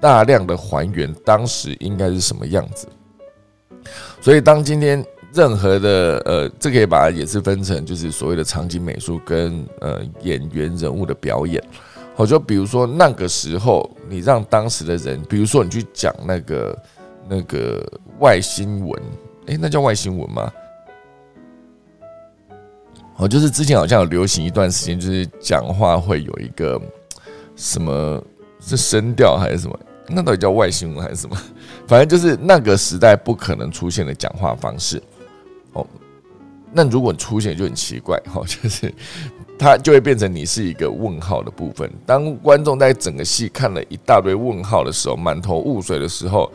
[0.00, 2.86] 大量的还原当时应该是什么样子，
[4.20, 11.62] 所以当今天任何的呃，这可以把它也是分成就是所谓的场景美术跟呃演员人物的表演。
[12.14, 16.78] 好，就比如说那个时候，你让当时的人，比如说你去讲那个
[17.28, 17.86] 那个
[18.20, 19.02] 外星文，
[19.46, 20.52] 诶，那叫外星文吗？
[23.16, 26.80] 哦，就是之前好像有流行一段时间，就是讲话会有一个
[27.56, 28.22] 什么。
[28.66, 29.78] 是声调还是什么？
[30.08, 31.36] 那到底叫外星文还是什么？
[31.86, 35.02] 反正就是那个时代不可能出现的讲话方式。
[35.72, 35.84] 哦，
[36.72, 38.92] 那如果出现就很奇怪，哈， 就是
[39.58, 41.90] 它就会变成你是一个问号的部分。
[42.04, 46.50] 当观众在整个戏看了一大堆问号的时候，满头雾水的时候，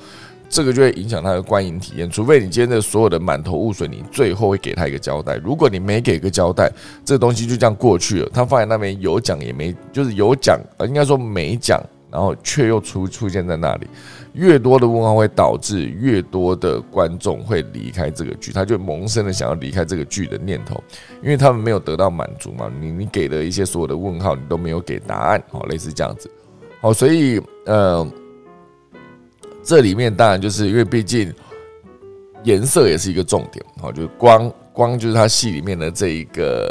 [0.49, 2.09] 这个就会影响他的观影体验。
[2.09, 5.35] 除非你今天的所有的满头雾水，你最后会给他一个交代。
[5.37, 6.71] 如果你没给个交代，
[7.03, 8.29] 这东西就这样过去了。
[8.33, 11.81] 他放在那边有讲也没，就是有讲，呃，应该说没讲。
[12.11, 13.87] 然后却又出出现在那里，
[14.33, 20.83] 越多的问号会导致越多的观众会离开这个剧，他就萌生了想要离开这个剧的念头，
[21.23, 22.69] 因为他们没有得到满足嘛。
[22.81, 26.29] 你你给的一些所有的问号，你都没有给答案，好，类似这样子，
[26.81, 28.05] 好，所以呃，
[29.63, 31.33] 这里面当然就是因为毕竟
[32.43, 36.69] 颜色也是一个重点，好，就是光光就是它戏里面的这一个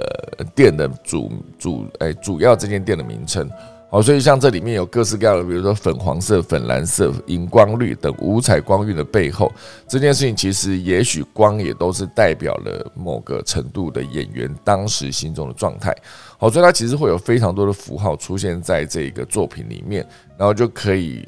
[0.55, 3.49] 店的主主哎主要这间店的名称。
[3.93, 9.53] 好，所以像这里面有各式各样的，比如说粉黄色、粉蓝色、荧光绿等五彩光晕的背后，
[9.89, 15.93] 这件事情其实也许光也都是代表了某个程度的演员当时心中的状态。
[16.39, 20.07] 好，所以它其实会有非常多的符号出现在这个作品里面，
[20.39, 21.27] 然后就可以，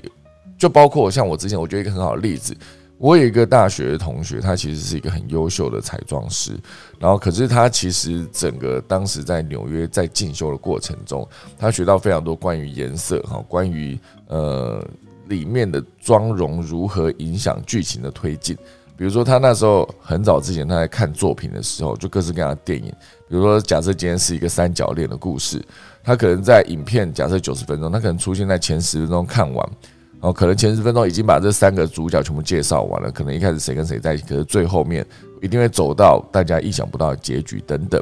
[0.56, 2.56] 就包括像我之前我觉得一个很好的例子。
[3.02, 6.56] 我有一个大学的同学，他其实是一个很优秀的彩妆师，
[7.00, 14.86] 然后可是他其实整个当时在纽约在进修的过程中，他学到非常多关于颜色哈，关于呃
[15.26, 18.56] 里面的妆容如何影响剧情的推进。
[18.96, 22.88] 比如说他那时候很早之前他在看作品的时候，就各式各样的电影，
[23.28, 25.60] 比如说假设今天是一个三角恋的故事，
[26.04, 29.68] 他可能在影片假设九十分钟，他可能出现在前十分钟看完。
[30.22, 35.04] 哦，可能前十分钟已经把这三个主角全部介绍完了，可能一开始谁跟谁在一起，可是最后面
[35.42, 38.00] 一定会走到大家意想不到的结局等等。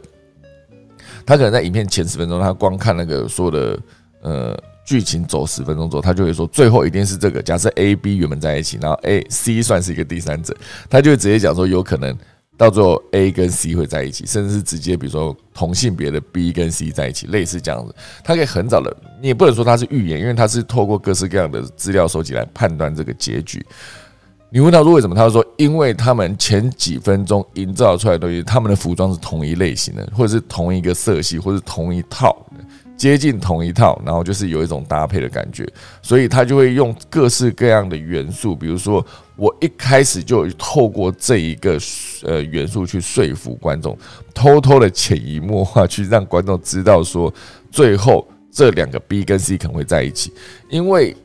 [1.25, 3.79] 他可能在影片前十分钟，他光看那个所有的
[4.21, 7.41] 呃剧情走十分钟之后，他就会说最后一定是这个。
[7.41, 10.55] 假设 A、B 原本在一起，然后 A、C 算是一个第三者，
[10.91, 12.15] 他就会直接讲说有可能。
[12.61, 17.95] 到最后，A 跟 C 会在一起，甚至是直接，比如说同性别的 B 跟 C 在一起，类似这样子。
[18.23, 23.65] 他可以很早的，你也不能说他是预言，因为他是透过各式各样的资料收集来判断这个结局。
[24.51, 32.37] 你问他说为什么，他说因为他们前几分钟营造出来的东西，他们的服装是同一类型的，或者是同一个色系，或是同一套。
[33.01, 35.67] 接近同一套，然后就是有一种搭配的感觉，
[36.03, 39.03] 所以他就会用各式各样的元素，比如说
[39.37, 41.79] 我一开始就透过这一个
[42.25, 43.97] 呃元素去说服观众，
[44.35, 47.33] 偷偷的潜移默化去让观众知道说，
[47.71, 50.31] 最后这两个 B 跟 C 可能会在一起，
[50.69, 51.17] 因为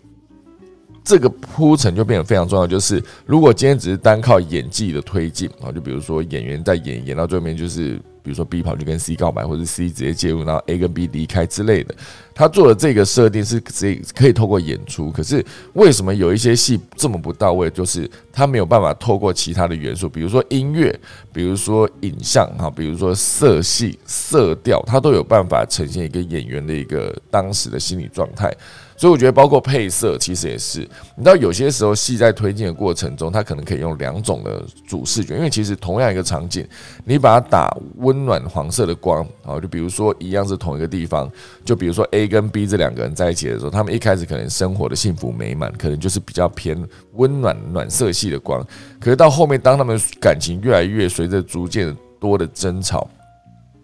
[1.04, 2.66] 这个铺陈就变得非常重要。
[2.66, 8.00] 就是如果今天只是单靠演技的推进啊，就比如说演员在演演到最后面就是。
[8.26, 11.94] 比如说 B 跑去跟 C 告白，或者 C 直接介入，然后 A 跟 B 离开之类的。
[12.34, 13.72] 他做的这个设定是可
[14.14, 17.70] 可以透过演出，可是为什么有一些戏这么不到位？
[17.70, 20.94] 就是他没有办法透过其他的元素，比如说音乐，
[21.32, 28.52] 比如说影像，哈，比如说色系、色调，他都有办法呈现一个演员的一个当时的心理状态。
[28.98, 30.80] 所以我觉得，包括配色，其实也是。
[31.16, 36.66] 你知道，有些时候戏在推进的过程中，它可能可以用两种的主视觉，因为其实同样一个场景，
[37.04, 41.30] 你把它打温暖黄色的光，啊，就比如说一样是同一个地方，
[41.66, 46.82] 就比如说 A 跟 B 这两个人在一起的时候，他们一开始可能生活的幸福美满，可能就是比较偏
[47.14, 48.66] 温暖暖色系的光。
[49.00, 53.10] 可是到后面，当他们感情越来越随着逐渐多的争吵。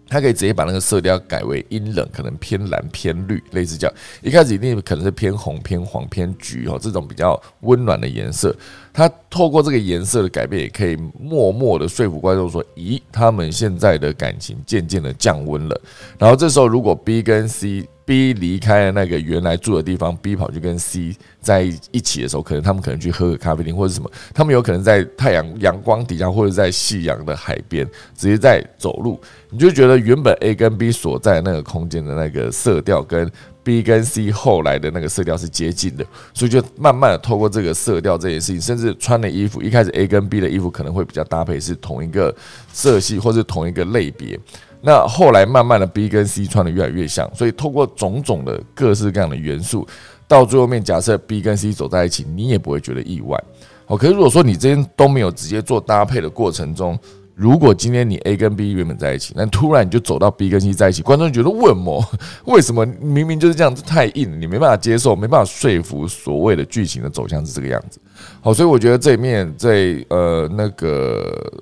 [0.08, 3.96] 它可以直接把那个色调改为阴冷，可能偏蓝偏绿，类似这样。
[4.20, 8.54] 一开始一定可能是偏红、偏黄、偏橘哦，这种比较温暖的颜色。
[8.92, 15.80] 他透过这个颜色的改变，也可以默默的说服观众说：“咦，他们现在的感情渐渐的降温了。”
[16.18, 17.88] 然后这时候，如果 B 跟 C。
[18.04, 21.62] B 离开了那个原来住的地方，B 跑去跟 C 在
[21.92, 29.20] 一起的时候，可能他们可能去喝个咖啡厅或者什么，他们有可能在太阳阳光底下，或者在夕阳的海边，直接在走路，
[29.50, 33.30] 你就觉得原本 A 跟 B 所在那个空间的那个色调，跟
[33.62, 36.04] B 跟 C 后来的那个色调是接近的，
[36.34, 42.34] 所以就慢慢的透过这个色调这件事情，甚至穿的衣服，一开始 A 跟 B 的衣服可能会比较搭配是同一个
[42.72, 44.38] 色系或是同一个类别。
[44.80, 49.86] 那后来慢慢的，B 跟 C 穿的越来越像，所以透过种种的各式各样的元素，
[50.26, 53.40] 到最后面，假设 B 跟 C 走在一起，你也不会觉得意外。
[53.86, 56.98] 好，可是如果说你这边都没有直接做搭配的过程中，
[57.34, 62.04] 如果今天你 A 跟 B 原本在一起，那突然你就走到 B 跟 C 在一起，观众觉得为什么？
[62.46, 68.00] 为什么明明就是这样子太硬，你没办法接受，没办法说服所谓的剧情的走向是这个样子。
[68.40, 71.52] 好，所以我觉得这里面在呃那个。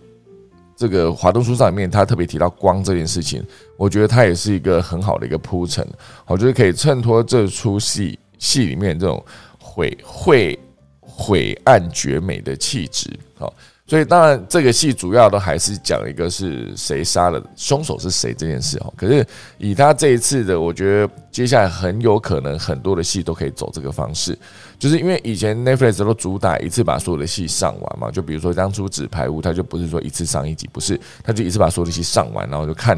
[0.77, 3.45] 这个华东书上里面，他特别提到光这件事情，
[3.77, 5.87] 我觉得它也是一个很好的一个铺陈，
[6.25, 9.23] 好，就是可以衬托这出戏戏里面这种
[9.59, 10.59] 晦晦
[11.03, 13.53] 晦暗绝美的气质，好。
[13.91, 18.95] 所以当然，这个戏主要都还是讲一个是谁杀了凶手是谁这件事哦。
[18.97, 19.27] 可是
[19.59, 24.39] 以他这一次的，我觉得接下来很有可能很多的戏都可以走这个方式，
[24.79, 28.13] 就是因为以前 Netflix 都主打一次把所有的戏上完嘛。
[28.13, 32.97] 就比如说当初《纸牌屋》，他就不是说一次上一集，不是，他就一次把所有的戏上完，然后就看。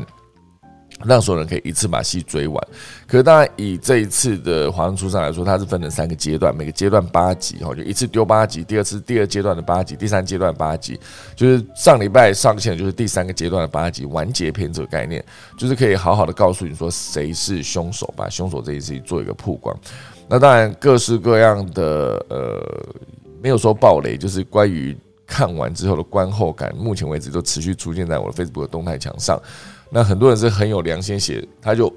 [1.04, 2.68] 让所有人可以一次把戏追完，
[3.06, 10.98] 可是当然以这一次的华灯初上来说，它是分成三个阶段，每个阶段八集哈，就一次丢八集，第二次第二阶段的八集，第三阶段八集，
[11.34, 15.24] 就是上礼拜上线就是第三个阶段的八集完结篇这个概念，
[15.58, 19.76] 就是可以好好的告诉你说谁是凶手，把凶手这件事情做一个曝光。
[20.28, 22.62] 那当然各式各样的呃，
[23.42, 24.96] 没有说暴雷，就是关于
[25.32, 29.40] 看完之后的观后感，目前为止都持续出现在我的 Facebook 动态墙上。
[29.88, 31.90] 那很多人是很有良心写，他就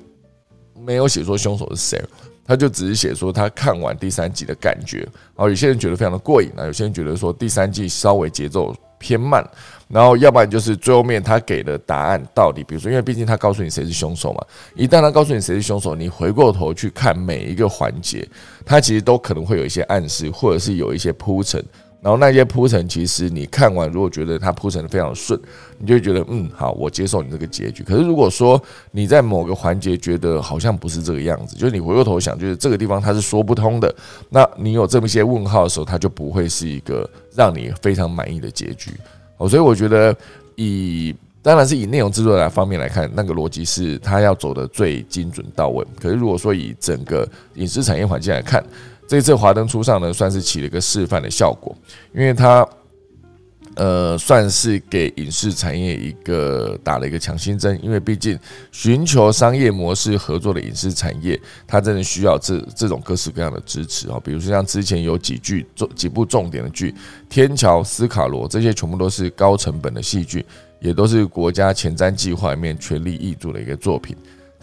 [0.79, 2.01] 没有写说凶手是谁，
[2.45, 4.99] 他就只是写说他看完第三季的感觉。
[5.35, 9.45] 然后有些人觉得非常的过瘾，那有些人觉得说第三季稍微节奏偏慢，
[9.89, 14.41] 然后要不然就是最后面他给的答案到底，比如说，因为毕竟他告诉你谁是凶手嘛，
[14.75, 18.25] 一旦他告诉你谁是凶手，你回过头去看每一个环节，
[18.65, 21.61] 他其实都可能会有一些暗示，或者是有一些铺陈。
[22.05, 25.39] 然后那些铺陈，其实你看完，如果觉得它铺陈的非常顺，
[25.79, 27.81] 你就会觉得嗯好，我接受你这个结局。
[27.81, 33.91] 可是如果说你在某个环节觉得好像不是这个样子，就是你回过头想，就是这个地方它是说不通的，
[34.29, 38.91] 那你有这么一些问号的时候，它就不会是一个让你非常满意的结局。
[39.37, 40.15] 哦，所以我觉得
[40.53, 45.83] 以当然是以内容制作来方面来看，那个逻辑是它要走的最精准到位。
[45.99, 48.63] 可是如果说以整个影视产业环境来看，
[49.07, 51.75] 这次华灯初上呢，算是起了一个示范的效果，
[52.13, 52.67] 因为它，
[53.75, 57.79] 呃，算是给影视产业一个打了一个强心针。
[57.83, 58.39] 因为毕竟
[58.71, 64.19] 寻求商业模式合作的影视产业，它真的需要这这种各式各样的支持啊。
[64.23, 66.91] 比如说像之前有几剧重几部重点的剧，
[67.29, 70.43] 《天桥》《斯卡罗》这些全部都是高成本的戏剧，
[70.79, 74.15] 也都是国家前瞻计划里面全力挹注的一个作品。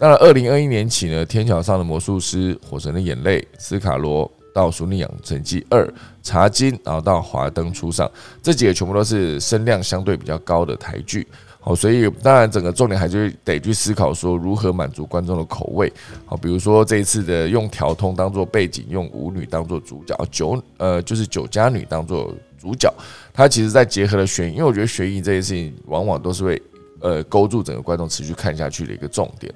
[0.03, 5.81] 当然，二零二一年起呢，《天桥上的魔术师》、《火神的眼泪》、《斯卡罗》到《熟女养成记二》、
[6.21, 8.05] 《茶金》，然后到《华灯初上》，
[8.41, 11.25] 这几个全部都是声量相对比较高的台剧。
[11.61, 15.89] 好，所以当然整个重点还是得去思考说如何满足观众的口味。
[16.25, 22.93] 好，比如说这一次的用调通当做背景，用舞女当做主角，酒呃就是酒家女当做主角，
[23.33, 26.61] 它其实在结合了悬疑，因为我觉得悬疑这件事情往往都是会
[26.99, 29.49] 呃勾住整个观众持续看下去的一个重点。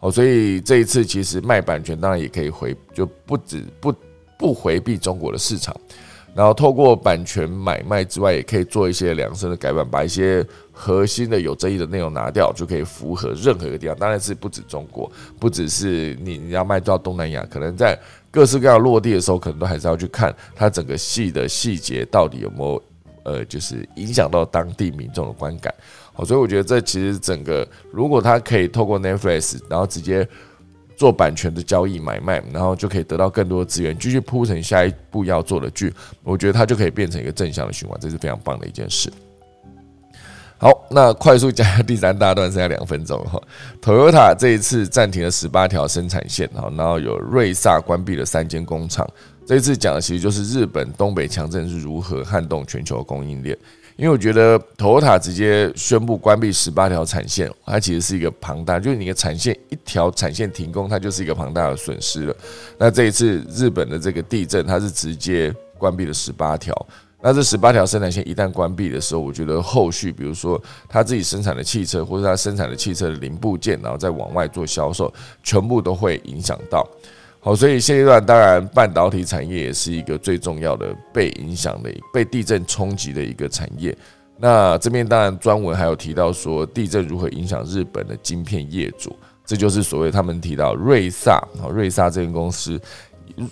[0.00, 3.92] 哦，所以这一次其实卖版权当然也可以回，就不止不
[4.38, 5.74] 不回避中国的市场，
[6.34, 13.96] 然后透过版权买卖之外，也可以做一些量身的改版，把一些核心的有争议的内容拿掉，就可以符合任何一个地方。
[13.96, 17.98] 当然是不止中国，不只是你你要卖到东南亚，可能在
[18.30, 22.82] 各式各样落地的时候，可能都还是要去看它整个戏的细节到底有没有
[23.24, 25.74] 呃，就是影响到当地民众的观感。
[26.24, 30.26] 所以我觉得这其实整个，如果他可以透过 Netflix，然后直接
[30.96, 35.92] 做版权的交易买卖，然后就可以得到更多的资源，继续铺成下一步要做的剧，
[36.24, 39.10] 我觉得它就可以变成一个正向的循环，这是非常棒的一件事。
[40.60, 43.40] 好，那快速讲下第三大段，剩下两分钟哈。
[43.80, 49.08] Toyota 这一次暂停了十八条生产线哈，然后有瑞萨关闭了三间工厂。
[49.46, 53.56] 这一次讲的其实就是日本东北强震是如何撼动全球供应链。
[53.98, 62.36] 因为我觉得 Toyota 直接宣布关闭十八条产线，它其实是一个庞大，就是你的产线一条产线停工，它就是一个庞大的损失了。
[62.78, 66.72] 那这一次日本的这个地震，它是直接关闭了十八条。
[67.20, 76.88] 那这十八条生产线一旦关闭的时候，我觉得后续，比如说他自己生产的汽车，或者他生产的汽车的零部件，然后再往外做销售，全部都会影响到。
[77.40, 83.96] 好，所以现阶段当然半导体产业也是一个最重要的被影响的、被地震冲击的一个产业。
[84.36, 89.16] 那这边当然专文还有提到说，地震如何影响日本的晶片业主，
[89.46, 92.80] 这就是所谓他们提到瑞萨，好，瑞萨这间公司。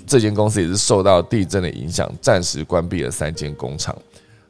[0.05, 3.97] 这间公司也是受到地震的影响，暂时关闭了三间工厂。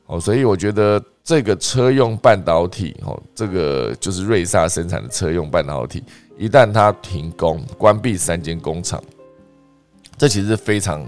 [0.07, 6.03] 哦，所以我觉得这个车用半导体，哦，这个就是瑞萨生产的车用半导体，
[6.39, 9.03] 一旦它停工，关闭三间工厂，
[10.19, 11.05] 这其实是非常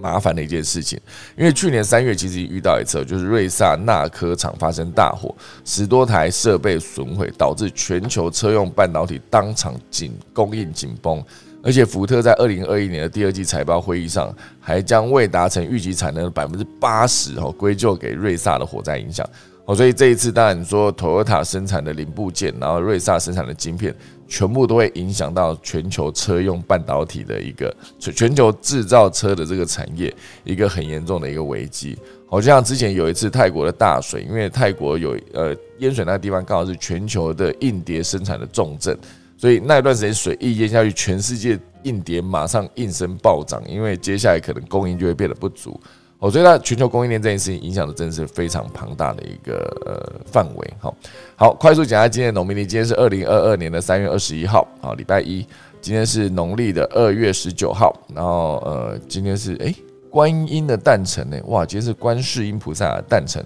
[0.00, 0.98] 麻烦的一件事情。
[1.36, 5.34] 因为去年三月其实遇到一次，就是瑞萨纳科厂发生大火，
[5.64, 11.22] 十多台设备损毁，导致全球车用半导体当场紧供应紧绷。
[11.60, 19.28] 而且福特在二零二一年的第二季财报会议上，还将未达成预计产能的百分之八十哦归咎给瑞萨的火灾影响
[19.64, 23.92] 哦，所以这一次当然说 Toyota 生产的零部件，然后瑞萨生产的晶片，
[24.28, 30.14] 全部都会影响到全球车用半导体的一个全全球制造车的这个产业
[30.44, 31.98] 一个很严重的一个危机。
[32.26, 38.96] 好像之前有一次泰国的大水，因为泰国有呃淹水那个地方刚好是全球的硬碟生产的重镇。
[39.38, 45.80] 所以那一段时间水一淹下去，全世界硬碟马上应声暴涨，因为接下来可能供应就会变得不足。
[46.18, 49.56] 哦，所以它全球供应链这件事情影响的真的是非常庞大的一个
[49.86, 50.74] 呃范围。
[50.78, 50.94] 好，
[51.36, 55.46] 好，快速讲下今天的农民历，今天是二零二二年的三月二十一号，好，礼拜一。
[55.80, 59.72] 今天是农历的二月十九号，然后呃，今天是哎
[60.10, 63.44] 观音的诞辰呢，哇，今天是观世音菩萨的诞辰。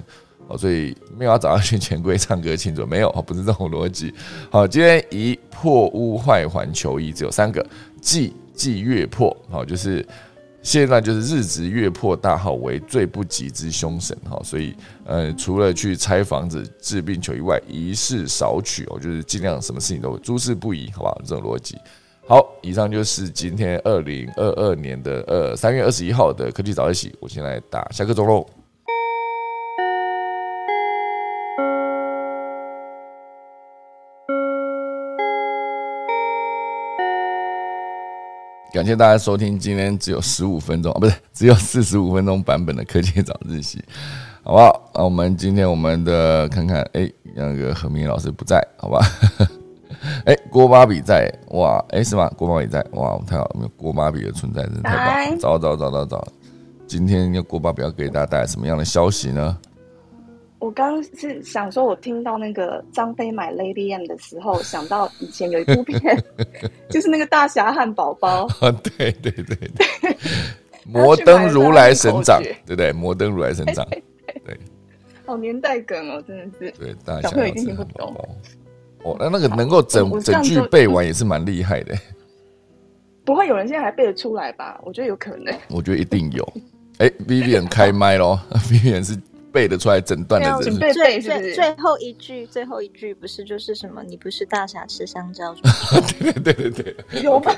[0.58, 4.12] 所以没有要找他去钱柜唱歌庆祝，没有，不是这种逻辑。
[4.50, 7.64] 好，今天一破屋坏环求医，只有三个，
[8.02, 10.06] 忌忌月破，好，就是
[10.62, 21.14] 现在就是日值月破大号为最不吉之凶神，哈，所以呃，除了去拆房子治病求以外，一事少取哦，就是尽量什么事情都诸事不宜，好吧？
[21.26, 21.76] 这种逻辑。
[22.28, 28.61] 好，以上就是今天二零二二年的呃三月二十一号的科技早一起，我先来打下课钟喽。
[38.72, 43.82] 感谢大家收听今天只有十五分钟啊，不是 只有四十五分钟版本的科技早自习，
[44.42, 44.90] 好不好？
[44.94, 49.06] 那我们今天我们的看看，哎，那个何明老师不在，好吧？
[50.24, 52.30] 哎，郭芭比在，哇，哎，是吗？
[52.36, 55.36] 郭芭比在，哇，太好了，没有郭芭比的存在，真的太棒了！
[55.38, 56.26] 早早早早早，
[56.86, 59.58] 今天要郭芭比要给大家带来什么样的消息呢？
[60.72, 66.00] 我刚刚是想说，我听到那个张飞买 Lady M 的时候，想到以前有一部片，
[66.88, 68.46] 就是那个大侠汉堡包。
[68.58, 70.16] 啊，对对对对，
[70.86, 72.90] 摩登如来神掌，对不对？
[72.90, 73.86] 摩登如来神掌，
[74.46, 74.58] 对。
[75.26, 76.70] 好年代梗哦，真的是。
[76.70, 78.16] 对，大小朋友一定听不懂。
[79.02, 81.94] 哦，那那个能够整整句背完也是蛮厉害的。
[83.26, 84.80] 不会有人现在还背得出来吧？
[84.84, 85.54] 我觉得有可能。
[85.68, 86.50] 我觉得一定有。
[86.96, 89.20] 哎，Vivian 开麦喽，Vivian 是。
[89.52, 90.58] 背得出来整段的，
[90.92, 94.02] 最最最后一句，最后一句不是就是什么？
[94.02, 95.54] 你不是大侠吃香蕉？
[96.18, 97.52] 对对对对对，有吗？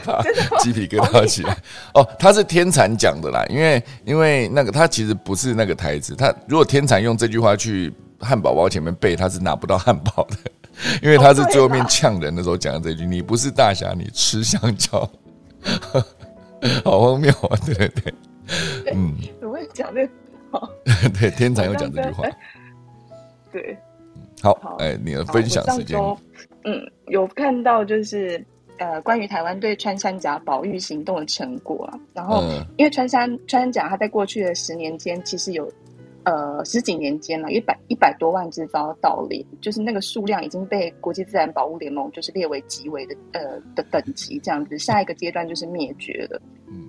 [0.58, 1.56] 鸡皮疙瘩起来。
[1.94, 10.36] 哦，他是天蚕讲的啦，因为因为那个他其实不是那个台词，他如果天蚕用这句话去汉堡包前面背，他是拿不到汉堡的，
[11.00, 15.08] 因为他是最后面呛人的时候讲的这句：“你不是大侠，你吃香蕉。
[16.84, 17.58] ”好荒谬啊！
[17.66, 18.14] 对对对，
[18.94, 20.08] 嗯，我会讲这。
[21.18, 22.24] 对，天才又讲这句话。
[23.52, 23.76] 对，
[24.42, 25.98] 好，哎，你的分享时间。
[26.64, 28.44] 嗯，有看到就是
[28.78, 31.98] 呃，关于台湾对穿山甲保育行动的成果啊。
[32.12, 32.42] 然后，
[32.76, 35.70] 因为穿山穿山甲，它在过去的十年间，其实有
[36.24, 46.40] 呃十几年间了，一百一百多万只遭盗猎，就是那个数量已经被国际自然保护联盟就是列为极为的呃的等级这样子，下一个阶段就是灭绝了。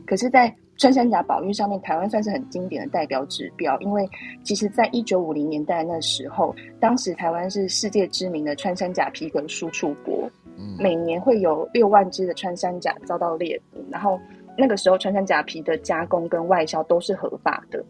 [0.06, 4.08] 嗯，可是，在穿山甲保育上面，台湾算是很经典的代表指标，因为
[4.43, 10.30] 其实在一九五零年代那时候，当时台湾是世界知名的穿山甲皮革输出国，
[10.78, 14.20] 每年会有六万只的穿山甲遭到猎捕，然后
[14.58, 17.84] 那个时候穿山甲皮的加工跟外销都是合法的，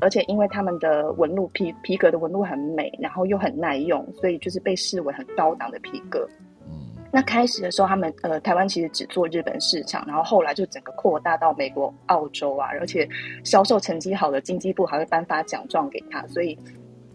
[0.00, 6.26] 而且因为他们的纹路皮皮革的纹路很美，然后又很耐用，所以就是被视为很高档的皮革。
[7.12, 13.08] 那开始的时候，他们呃，台湾其实只做日本市场，然后后来就整个扩大到美国、澳洲啊，而且
[13.44, 16.56] 销售成绩好的经济部还会颁发奖状给他，所以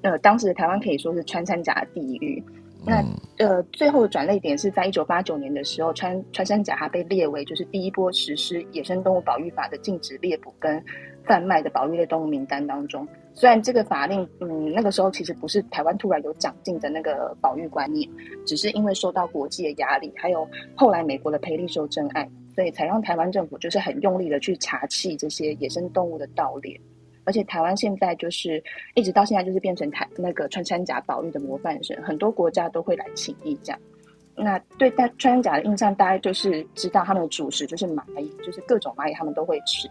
[0.02, 2.44] 呃，当时的台湾可以说是穿山甲的地狱。
[2.86, 3.04] 那
[3.40, 10.84] 呃，最后的转捩点是在一九八九年的时候，穿穿山甲它被列为就是第一波实施野生动物保育法的禁止猎捕跟
[11.24, 13.08] 贩卖的保育类动物名单当中。
[13.38, 18.10] 虽然这个法令，嗯，那个时候其实不是台湾突然有长进的那个保育观念，
[18.46, 22.26] 只是因为受到国际的压力，还有后来美国的培利受真案，
[22.56, 26.80] 所以才让台湾政府就是很用力的去查缉这些野生动物的盗猎。
[27.26, 28.64] 而且台湾现在就是
[28.94, 33.80] 一直到现在就是变成台那个穿山甲保育的模范生，很多国家都会来请益这样。
[34.38, 39.90] 那对大穿山甲的印象，大概就是知道他们的主食就是蚂蚁，就是各种蚂蚁他们都会吃。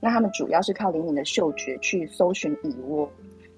[0.00, 3.10] 那他们主要是靠灵敏的嗅觉去搜寻蚁窝。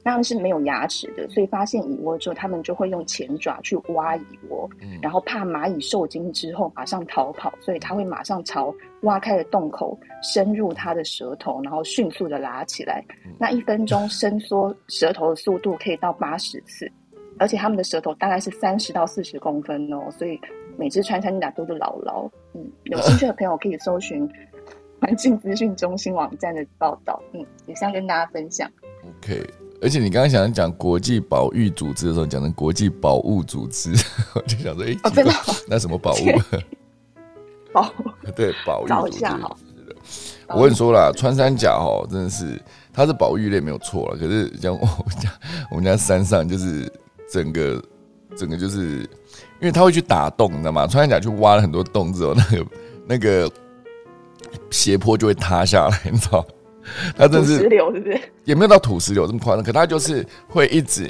[0.04, 13.00] 他们是没有牙齿的，所以发现蚁窝之后，他们就会用前爪去挖蚁窝，嗯然后怕蚂蚁受惊之后马上逃跑，所以它会马上朝挖开的洞口伸入它的舌头，然后迅速的拉起来。
[13.38, 16.90] 那一分钟 伸缩舌头的速度可以到八十次，
[17.38, 20.36] 而且他们的舌头大概是三十到四十公分哦，所以
[20.76, 22.28] 每只穿山甲都是牢牢。
[22.54, 24.28] 嗯，有兴趣的朋友可以搜寻
[25.02, 27.20] 环境资讯中心网站的报道。
[27.34, 28.70] 嗯，以上跟大家分享。
[29.04, 29.44] OK。
[29.82, 33.90] 而且你刚刚想讲国际保育组织的时候，讲成国际保物组织，
[34.32, 35.32] 我就想说，哎，真的？
[35.66, 36.16] 那什么保物？
[37.74, 37.92] 保
[38.36, 39.26] 对保育组织。
[40.46, 42.60] 我跟你说啦，穿山甲哦，真的是
[42.92, 44.16] 它是保育类没有错了。
[44.16, 45.32] 可是像我们家
[45.68, 46.88] 我们家山上就是
[47.28, 47.82] 整个
[48.36, 50.86] 整个就是，因为它会去打洞，你知道吗？
[50.86, 52.66] 穿山甲去挖了很多洞之后，那个
[53.08, 53.50] 那个
[54.70, 56.44] 斜坡就会塌下来，你知道。
[57.16, 58.20] 它真是土石流，是不是？
[58.44, 61.08] 也没有到土石流这么夸张，可它就是会一直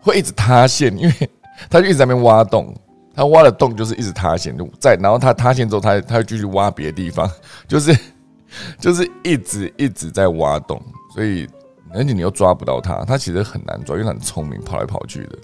[0.00, 1.30] 会一直塌陷，因为
[1.68, 2.74] 它就一直在那边挖洞，
[3.14, 7.30] 它挖的洞就是一直塌陷，就在然后它塌陷之后，它它又继续挖别的地方，
[7.68, 7.94] 就是
[8.80, 10.80] 就是一直一直在挖洞，
[11.14, 11.46] 所以
[11.92, 15.38] 而且你又抓不到它，它其实很难抓，因为它很聪明，跑来跑去的。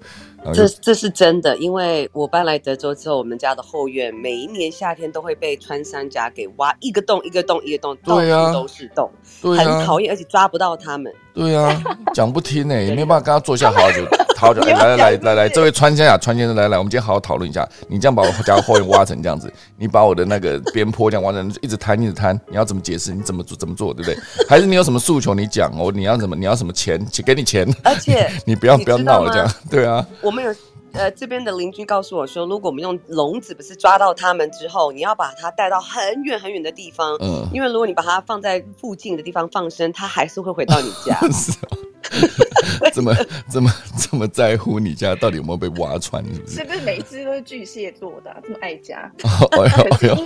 [0.54, 9.10] 这这是真的，因为我搬来德州之后，我们家的后院每一年夏天都会被穿山甲给挖一个洞一个洞一个洞，到处都是洞，
[9.42, 11.12] 很讨厌，而且抓不到他们。
[11.34, 11.82] 对啊，
[12.12, 14.04] 讲不听呢，也没办法跟他坐下好好就
[14.38, 14.60] 好久。
[14.62, 17.68] 来来来来来，这位川先啊，川先生来来，我们今天好好讨论一下。
[17.88, 23.12] 你这样把我家后院挖成这样子，你把我的那个边坡这样挖成一直摊一直摊，你要怎么解释？
[23.12, 24.16] 你怎么做怎么做，对不对？
[24.48, 25.34] 还是你有什么诉求？
[25.34, 26.36] 你讲哦，你要什么？
[26.36, 27.04] 你要什么钱？
[27.26, 27.68] 给你钱。
[27.82, 30.06] 而且 你不要不要闹了，这样对啊。
[30.22, 30.54] 我们有。
[30.98, 41.16] 呃，这边的邻居告诉我说，如果我们用笼子不是抓到它们之后，你要把它带到很远很远的地方，嗯，因为如果你把它放在附近的地方放生，它还是会回到你家。
[41.30, 43.14] 是啊 怎么
[43.50, 46.24] 这么这么在乎你家到底有没有被挖穿？
[46.34, 46.54] 是不是？
[46.56, 49.12] 是不是每只都是巨蟹座的，这么爱家？
[49.52, 50.16] 哎呦，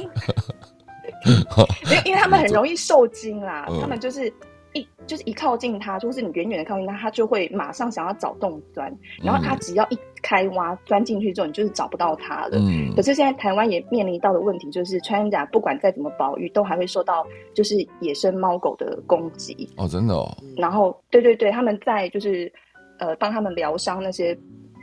[1.84, 4.32] 因为因为他们很容易受惊啦，他们就是。
[4.74, 8.92] 一就是一靠近它，或是你远远的靠近它，它就会马上想要找洞钻。
[9.22, 12.58] 然后它只要一开挖钻进去之后，你就是找不到它了。
[12.58, 12.94] 嗯。
[12.94, 19.68] 可是现在台湾也面临到的问题，就是穿山甲不管再怎么保育，都还会受到就是野生猫狗的攻击。
[19.76, 20.36] 哦，真的哦。
[20.56, 22.50] 然后，对对对，他们在就是
[22.98, 24.36] 呃帮他们疗伤那些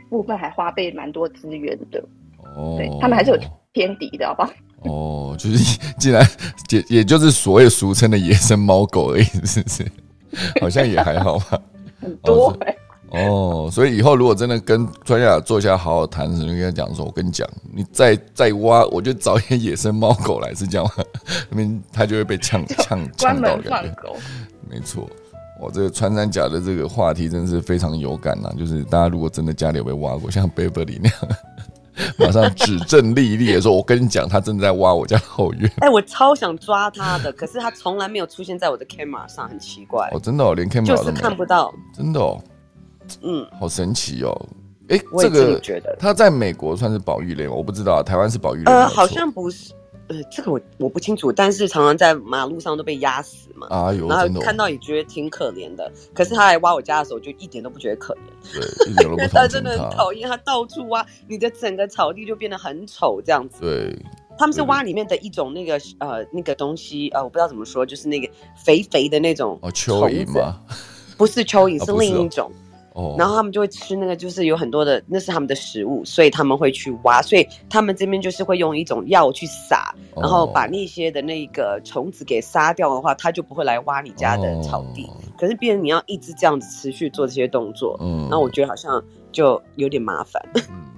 [0.09, 2.03] 部分，还花费蛮多资源的。
[2.55, 2.75] 哦。
[2.77, 3.37] 对他们还是有
[3.73, 4.51] 天敌的，好不好？
[4.81, 6.25] 哦，就是 既然
[6.69, 9.91] 也也就是所谓俗称的野生猫狗而已，是不是？
[10.61, 11.59] 好像也还好吧。
[12.01, 12.55] 很多
[13.09, 21.03] 哦，所以以后如果真的跟专家坐下好好谈，就跟他讲说：“我跟你讲，你再再挖，我就找一些野生猫狗来，是这样吗？
[21.49, 24.13] 那边他就会被呛呛 呛到感觉。
[24.69, 25.09] 没错，
[25.59, 28.53] 我这个穿山甲的这个话题真是非常有感呐。
[28.57, 31.19] 就是大家如果真的家里有被挖过，像 Beverly 那样。
[32.17, 40.09] 马上指证丽丽的说：“我跟你讲，他正在挖我家后院。”哎，我超想抓他的，可是他从来没有出现在我的 camera 上，很奇怪。
[40.13, 42.41] 哦，真的哦，连 camera 都看不到，真的哦。
[43.21, 44.49] 嗯，好神奇哦。
[44.89, 47.53] 哎，这个觉得他在美国算是保育类吗？
[47.53, 48.71] 我不知道，台湾是保育类。
[48.71, 49.73] 呃，好像不是。
[50.07, 53.67] 呃，这个我我不清楚，但是常常在马路上都被压死嘛。
[53.69, 55.91] 啊，有，然后看到也觉得挺可怜的。
[56.13, 58.19] 可是他来挖我家的时候，就一点都不觉得可怜。
[58.53, 63.61] 对，一点都不 他真的很讨厌，他到处挖，你的整个草地就变得很丑，这样子。
[63.61, 63.95] 对，
[64.37, 70.61] 他们是挖里面的一种那个呃那个东西呃，我不知道怎么说，就是那个肥肥的那种哦蚯蚓吗？
[71.17, 72.49] 不是蚯蚓，是另一种。
[73.17, 85.09] 然后他们就会吃那个，就是有很多的，那是他们的食物，所以他们会去挖，所以他们这边就是会用一种药去撒，然后把那些的那个虫子给杀掉的话，他就不会来挖你家的草地。
[85.37, 89.03] 可是，变成你要一直这样子持续做这些动作，嗯，那我觉得好像。
[89.31, 90.43] 就有点麻烦，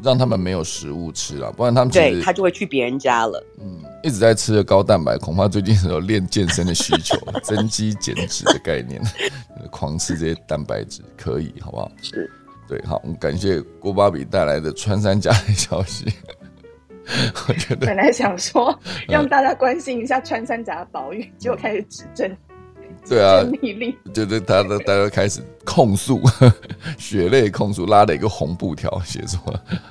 [0.03, 3.43] 让他们没有食物吃了，不然他们对他就会去别人家了。
[3.59, 9.01] 嗯，一直在吃的高蛋白，恐怕最近是有练健身的需求， 增肌减脂的概念，
[9.71, 11.91] 狂吃这些蛋白质可以，好不好？
[12.01, 12.29] 是，
[12.67, 16.05] 对，好，我们感谢郭巴比带来的穿山甲的消息。
[17.47, 18.77] 我觉得本来想说
[19.07, 22.37] 让大家关心一下穿山甲的保育，结果开始指证。
[23.09, 23.43] 对啊，
[24.13, 26.21] 就是他的，大家开始控诉，
[26.97, 29.39] 血泪控诉，拉了一个红布条，写说，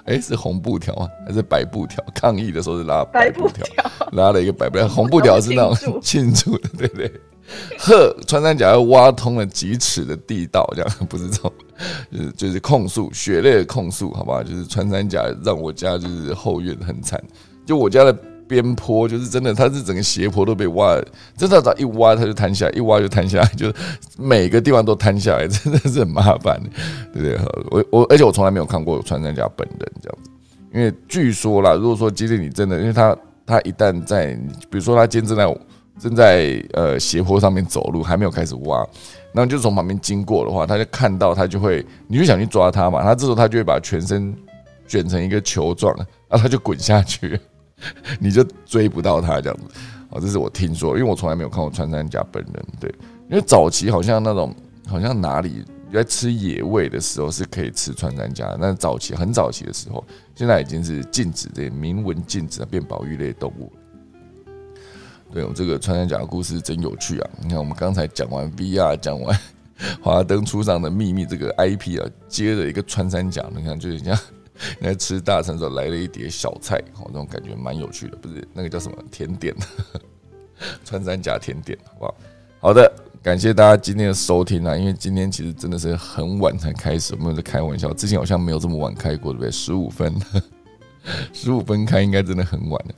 [0.05, 1.09] 哎，是红布条啊？
[1.27, 2.03] 还是白布条？
[2.15, 3.67] 抗议的时候是拉白布条，
[4.13, 7.13] 拉了一个白 布条，红布条是那种庆祝的，对不对？
[7.79, 11.53] 呵，穿山甲要挖通了几尺的地道，这样不是这种，
[12.11, 14.43] 就是就是控诉，血泪的控诉，好吧？
[14.43, 17.23] 就是穿山甲让我家就是后院很惨，
[17.67, 18.17] 就我家的。
[18.51, 21.01] 边坡就是真的，它是整个斜坡都被挖，
[21.37, 23.75] 真的只要一挖它就塌下来，一挖就塌下来，就是
[24.19, 26.61] 每个地方都塌下来，真的是很麻烦，
[27.15, 27.39] 对不对？
[27.71, 30.31] 我我而且我从来没有看过穿山甲本人这样子，
[30.75, 34.35] 因为据说啦，如果说今天你真的，因为他他一旦在，
[34.69, 35.57] 比如说他今天正在
[36.01, 38.79] 正在呃斜坡上面走路，还没有开始挖，
[39.33, 44.35] 然后就从旁边经过的话，他就看到他就会，你就想去抓他嘛，他这时候他就会把全身
[44.89, 47.39] 卷成一个球状，然后他就滚下去。
[48.21, 49.65] 你就追不到他这样子，
[50.11, 52.67] 哦，这是我听说，因为我从来没有看过穿山甲本人。
[52.79, 52.93] 对，
[53.29, 54.55] 因为早期好像那种，
[54.87, 60.05] 好像哪里在吃野味的时候是可以吃穿山甲，那早期很早期的时候，
[60.35, 63.73] 现在已经是禁止，这明文禁止变保育类动物。
[65.33, 67.31] 对，我这个穿山甲的故事真有趣啊！
[67.41, 69.39] 你看，我们刚才讲完 VR，讲完
[70.03, 74.19] 华灯初上的秘密这个 IP 啊，接着一个穿山甲，你看就是这样。
[74.79, 79.55] 你在吃大餐的时候来了一碟小菜，哦，那种感觉蛮有趣的，不是那个叫什么甜点，
[80.85, 82.15] 穿山甲甜点，好不好？
[82.61, 82.93] 好的，
[83.23, 84.77] 感谢大家今天的收听啊！
[84.77, 89.51] 因为今天其实真的是很晚才开始，我们在开玩笑，之前好像没有这么晚开过，对不对？
[89.51, 90.15] 十五分，
[91.33, 92.95] 十五分开应该真的很晚了。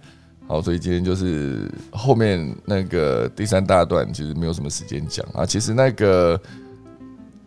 [0.49, 5.47] 好，所以今天就是后面那个第三大段，其实没有什么时间讲啊。
[5.47, 6.41] 其实那个。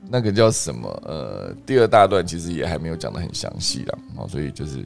[0.08, 0.88] 那个叫什么？
[1.06, 4.78] 呃，第二大段其实也还没有讲的很详细啦，哦，所以就是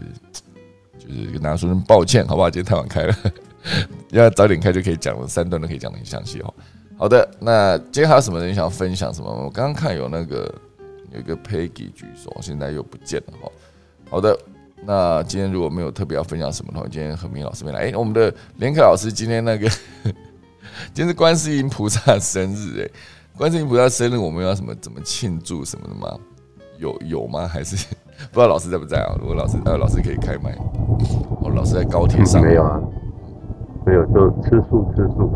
[0.98, 2.50] 就是跟大家说声抱歉，好不好？
[2.50, 3.16] 今天太晚开了，
[4.12, 6.54] 要早点开就可以讲了，三段都可以讲的很详细哦。
[6.98, 9.30] 好的，那今天还有什么人想要分享什么？
[9.30, 10.54] 我刚刚看有那个
[11.14, 13.52] 有一个 Peggy 举手，现在又不见了哈。
[14.10, 14.38] 好的，
[14.86, 17.90] 那今天如果没有特别要分享什么的话，今天何明老师没来。
[17.90, 19.70] 哎，我们的连克老师今天那个
[20.94, 22.90] 今天是观世音菩萨生日，哎。
[23.40, 24.76] 观世音菩萨生日，我们要什么？
[24.82, 26.14] 怎么庆祝什么的吗？
[26.78, 27.48] 有有吗？
[27.48, 27.88] 还是
[28.34, 29.16] 不知道老师在不在啊？
[29.18, 30.52] 如果老师呃，老师可以开麦。
[31.40, 32.42] 哦，老师在高铁上。
[32.42, 32.82] 没有啊，
[33.86, 35.32] 没有，就吃素吃素。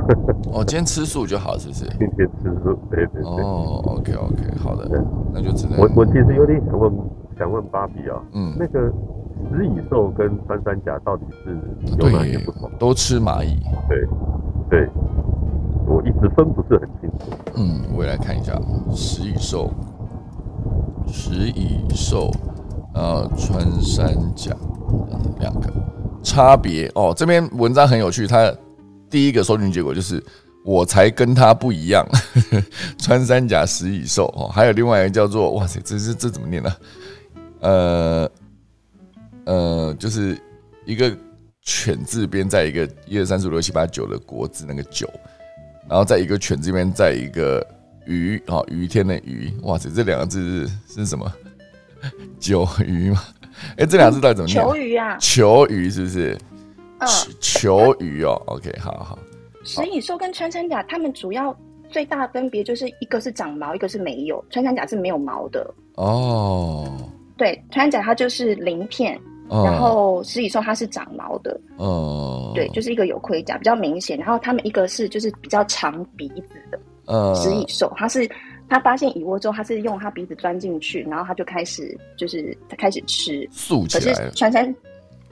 [0.51, 1.85] 哦，今天吃素就好，是不是？
[1.97, 3.23] 今天吃素，对对对。
[3.23, 5.01] 哦，OK OK，好的，
[5.31, 5.79] 那就只能。
[5.79, 6.91] 我我其实有点想问，
[7.39, 8.91] 想问芭比啊，嗯，那个
[9.49, 11.57] 食蚁兽跟穿山甲到底是
[11.97, 12.69] 有哪些不同？
[12.77, 13.61] 都吃蚂蚁。
[13.87, 14.05] 对
[14.69, 14.89] 对。
[16.05, 17.31] 一直分不是很清楚。
[17.55, 18.59] 嗯，我也来看一下
[18.95, 19.71] 食蚁兽，
[21.07, 22.31] 食蚁兽，
[22.93, 24.55] 呃，穿山甲
[25.39, 25.71] 两个
[26.21, 27.13] 差别哦。
[27.15, 28.53] 这篇文章很有趣，它
[29.09, 30.23] 第一个搜寻结果就是
[30.65, 32.05] 我才跟他不一样，
[32.97, 34.47] 穿山甲食蚁兽哦。
[34.47, 36.71] 还有另外一个叫做哇塞，这是这怎么念呢？
[37.59, 38.29] 呃
[39.45, 40.37] 呃，就是
[40.85, 41.15] 一个
[41.61, 45.09] 犬字边在一个一二三四五六七八九的国字那个九。
[45.89, 47.65] 然后在一个犬这边，在一个
[48.05, 51.31] 鱼啊，雨天的鱼，哇塞，这两个字是是什么？
[52.39, 53.23] 九鱼吗？
[53.77, 54.63] 哎，这两个字到底怎么念？
[54.63, 55.17] 求鱼啊？
[55.19, 56.37] 求鱼是不是？
[56.99, 57.07] 嗯，
[57.39, 58.41] 求鱼哦。
[58.47, 59.19] OK，好好。
[59.63, 61.55] 食蚁兽跟穿山甲，它们主要
[61.89, 64.43] 最大分别就是一个是长毛，一个是没有。
[64.49, 65.73] 穿山甲是没有毛的。
[65.95, 67.09] 哦。
[67.37, 69.19] 对，穿山甲它就是鳞片。
[69.49, 74.17] 然后食蚁兽它是长毛的，哦，对，就是一个有盔甲比较明显。
[74.17, 78.27] 然后它们一个是就是比较长鼻子的，呃，食蚁兽它是
[78.69, 84.13] 它发现蚁窝之后，它是用它鼻子钻进去，然后它就开始就是它开始吃，竖起来。
[84.13, 84.73] 可是穿山，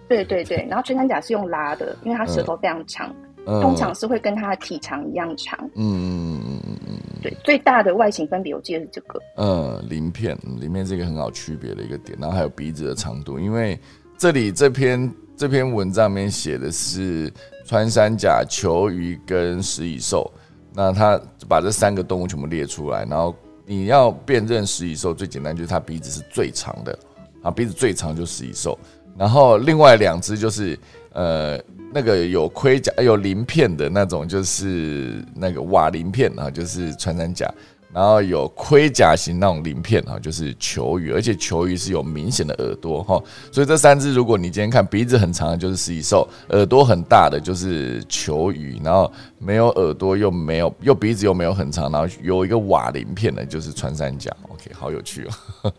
[0.07, 5.57] 对对对，然后穿山甲是用拉的，因为它舌头非常长，通常是会跟它的体长一样长。
[5.73, 13.79] 嗯嗯嗯嗯嗯，对，最大的外形分别我记得是这个，嗯，鳞片鳞片是一个很好区别的一个点，然后还有鼻子的长度，因为。
[14.21, 17.33] 这里这篇这篇文章里面写的是
[17.65, 20.31] 穿山甲、球鱼跟食蚁兽，
[20.75, 21.19] 那他
[21.49, 26.99] 把这三个动物全部列出来，然后你要辨认食蚁兽最简单就是它鼻子是最长的，
[27.41, 28.77] 啊鼻子最长就食蚁兽，
[29.17, 30.77] 然后另外两只就是
[31.13, 31.59] 呃，
[31.91, 37.51] 那个有盔甲、有鳞片的那种，就是那个瓦鳞片啊，就是穿山甲。
[37.93, 43.21] 然后有盔甲型那种鳞片哈，就是球鱼，而且球鱼是有明显的耳朵哈，
[43.51, 54.31] 所以这三只，如果你今天看鼻子很长的，就是食蚁兽；耳朵很大的就是球鱼，然后没有耳朵又没有又鼻子又没有很长，然后有一个瓦鳞片的，就是穿山甲。
[54.49, 55.27] OK，好有趣
[55.63, 55.73] 哦，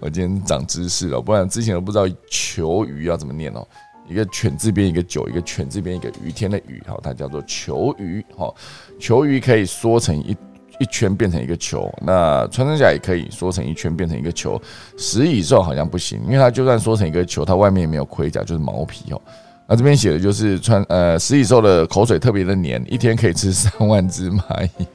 [0.00, 3.66] 我今天长知识了，不然之前都不知道球鱼要怎么念哦，
[4.08, 8.50] 一个犬字边一个九，一个犬字边一个雨天的雨，哈，它叫做球鱼哈，
[8.98, 10.34] 球鱼可以缩成一。
[10.80, 14.60] 一圈变成一个球，那穿山甲也可以缩成一圈变成一个球，
[14.96, 19.20] 食蚁兽好像不行，因为它就算缩成一个球，它外面也没有盔甲，就是毛皮哦。
[19.68, 24.86] 那这边写的就是穿呃食蚁兽的口水特别的黏，一天可以吃三万只蚂蚁，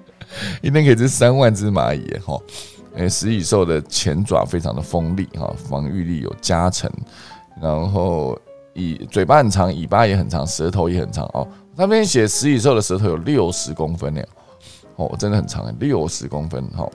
[0.62, 2.36] 一天可以吃三万只蚂蚁哈。
[2.94, 6.90] 诶，食蚁兽的前爪非常的锋利哈，防御力有加成，
[7.60, 8.36] 然后
[8.72, 11.46] 尾嘴巴很长，尾巴也很长，舌头也很长哦。
[11.76, 14.22] 那边写食蚁兽的舌头有六十公分呢。
[14.96, 16.64] 哦，真的很长，六十公分。
[16.74, 16.90] 好，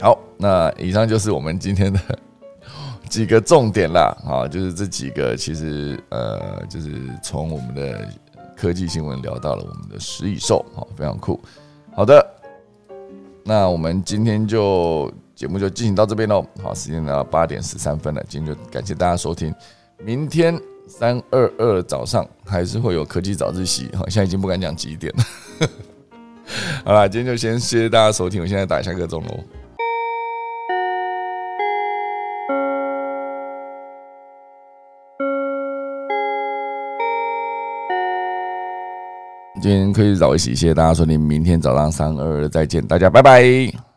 [0.00, 2.00] 好，那以上就是我们今天的
[3.08, 4.16] 几个重点啦。
[4.26, 6.92] 啊，就是这几个，其实呃，就是
[7.22, 8.08] 从我们的
[8.56, 11.40] 科技新闻聊到了我们的食蚁兽，好，非常酷。
[11.94, 12.24] 好的，
[13.42, 16.44] 那我们今天就节目就进行到这边喽。
[16.62, 19.54] 好，时间到八点十三分了，今天就感谢大家收听。
[20.04, 25.68] 明天三二二早上还是会有科技早自习，好，现在已经不敢讲几点了。
[26.84, 29.38] 好啦，今天就先谢谢大家收听，我现在打一下个钟喽。
[39.60, 43.87] 今天可以早一些，谢谢大家收听，明天早上三二二再见，大家拜拜。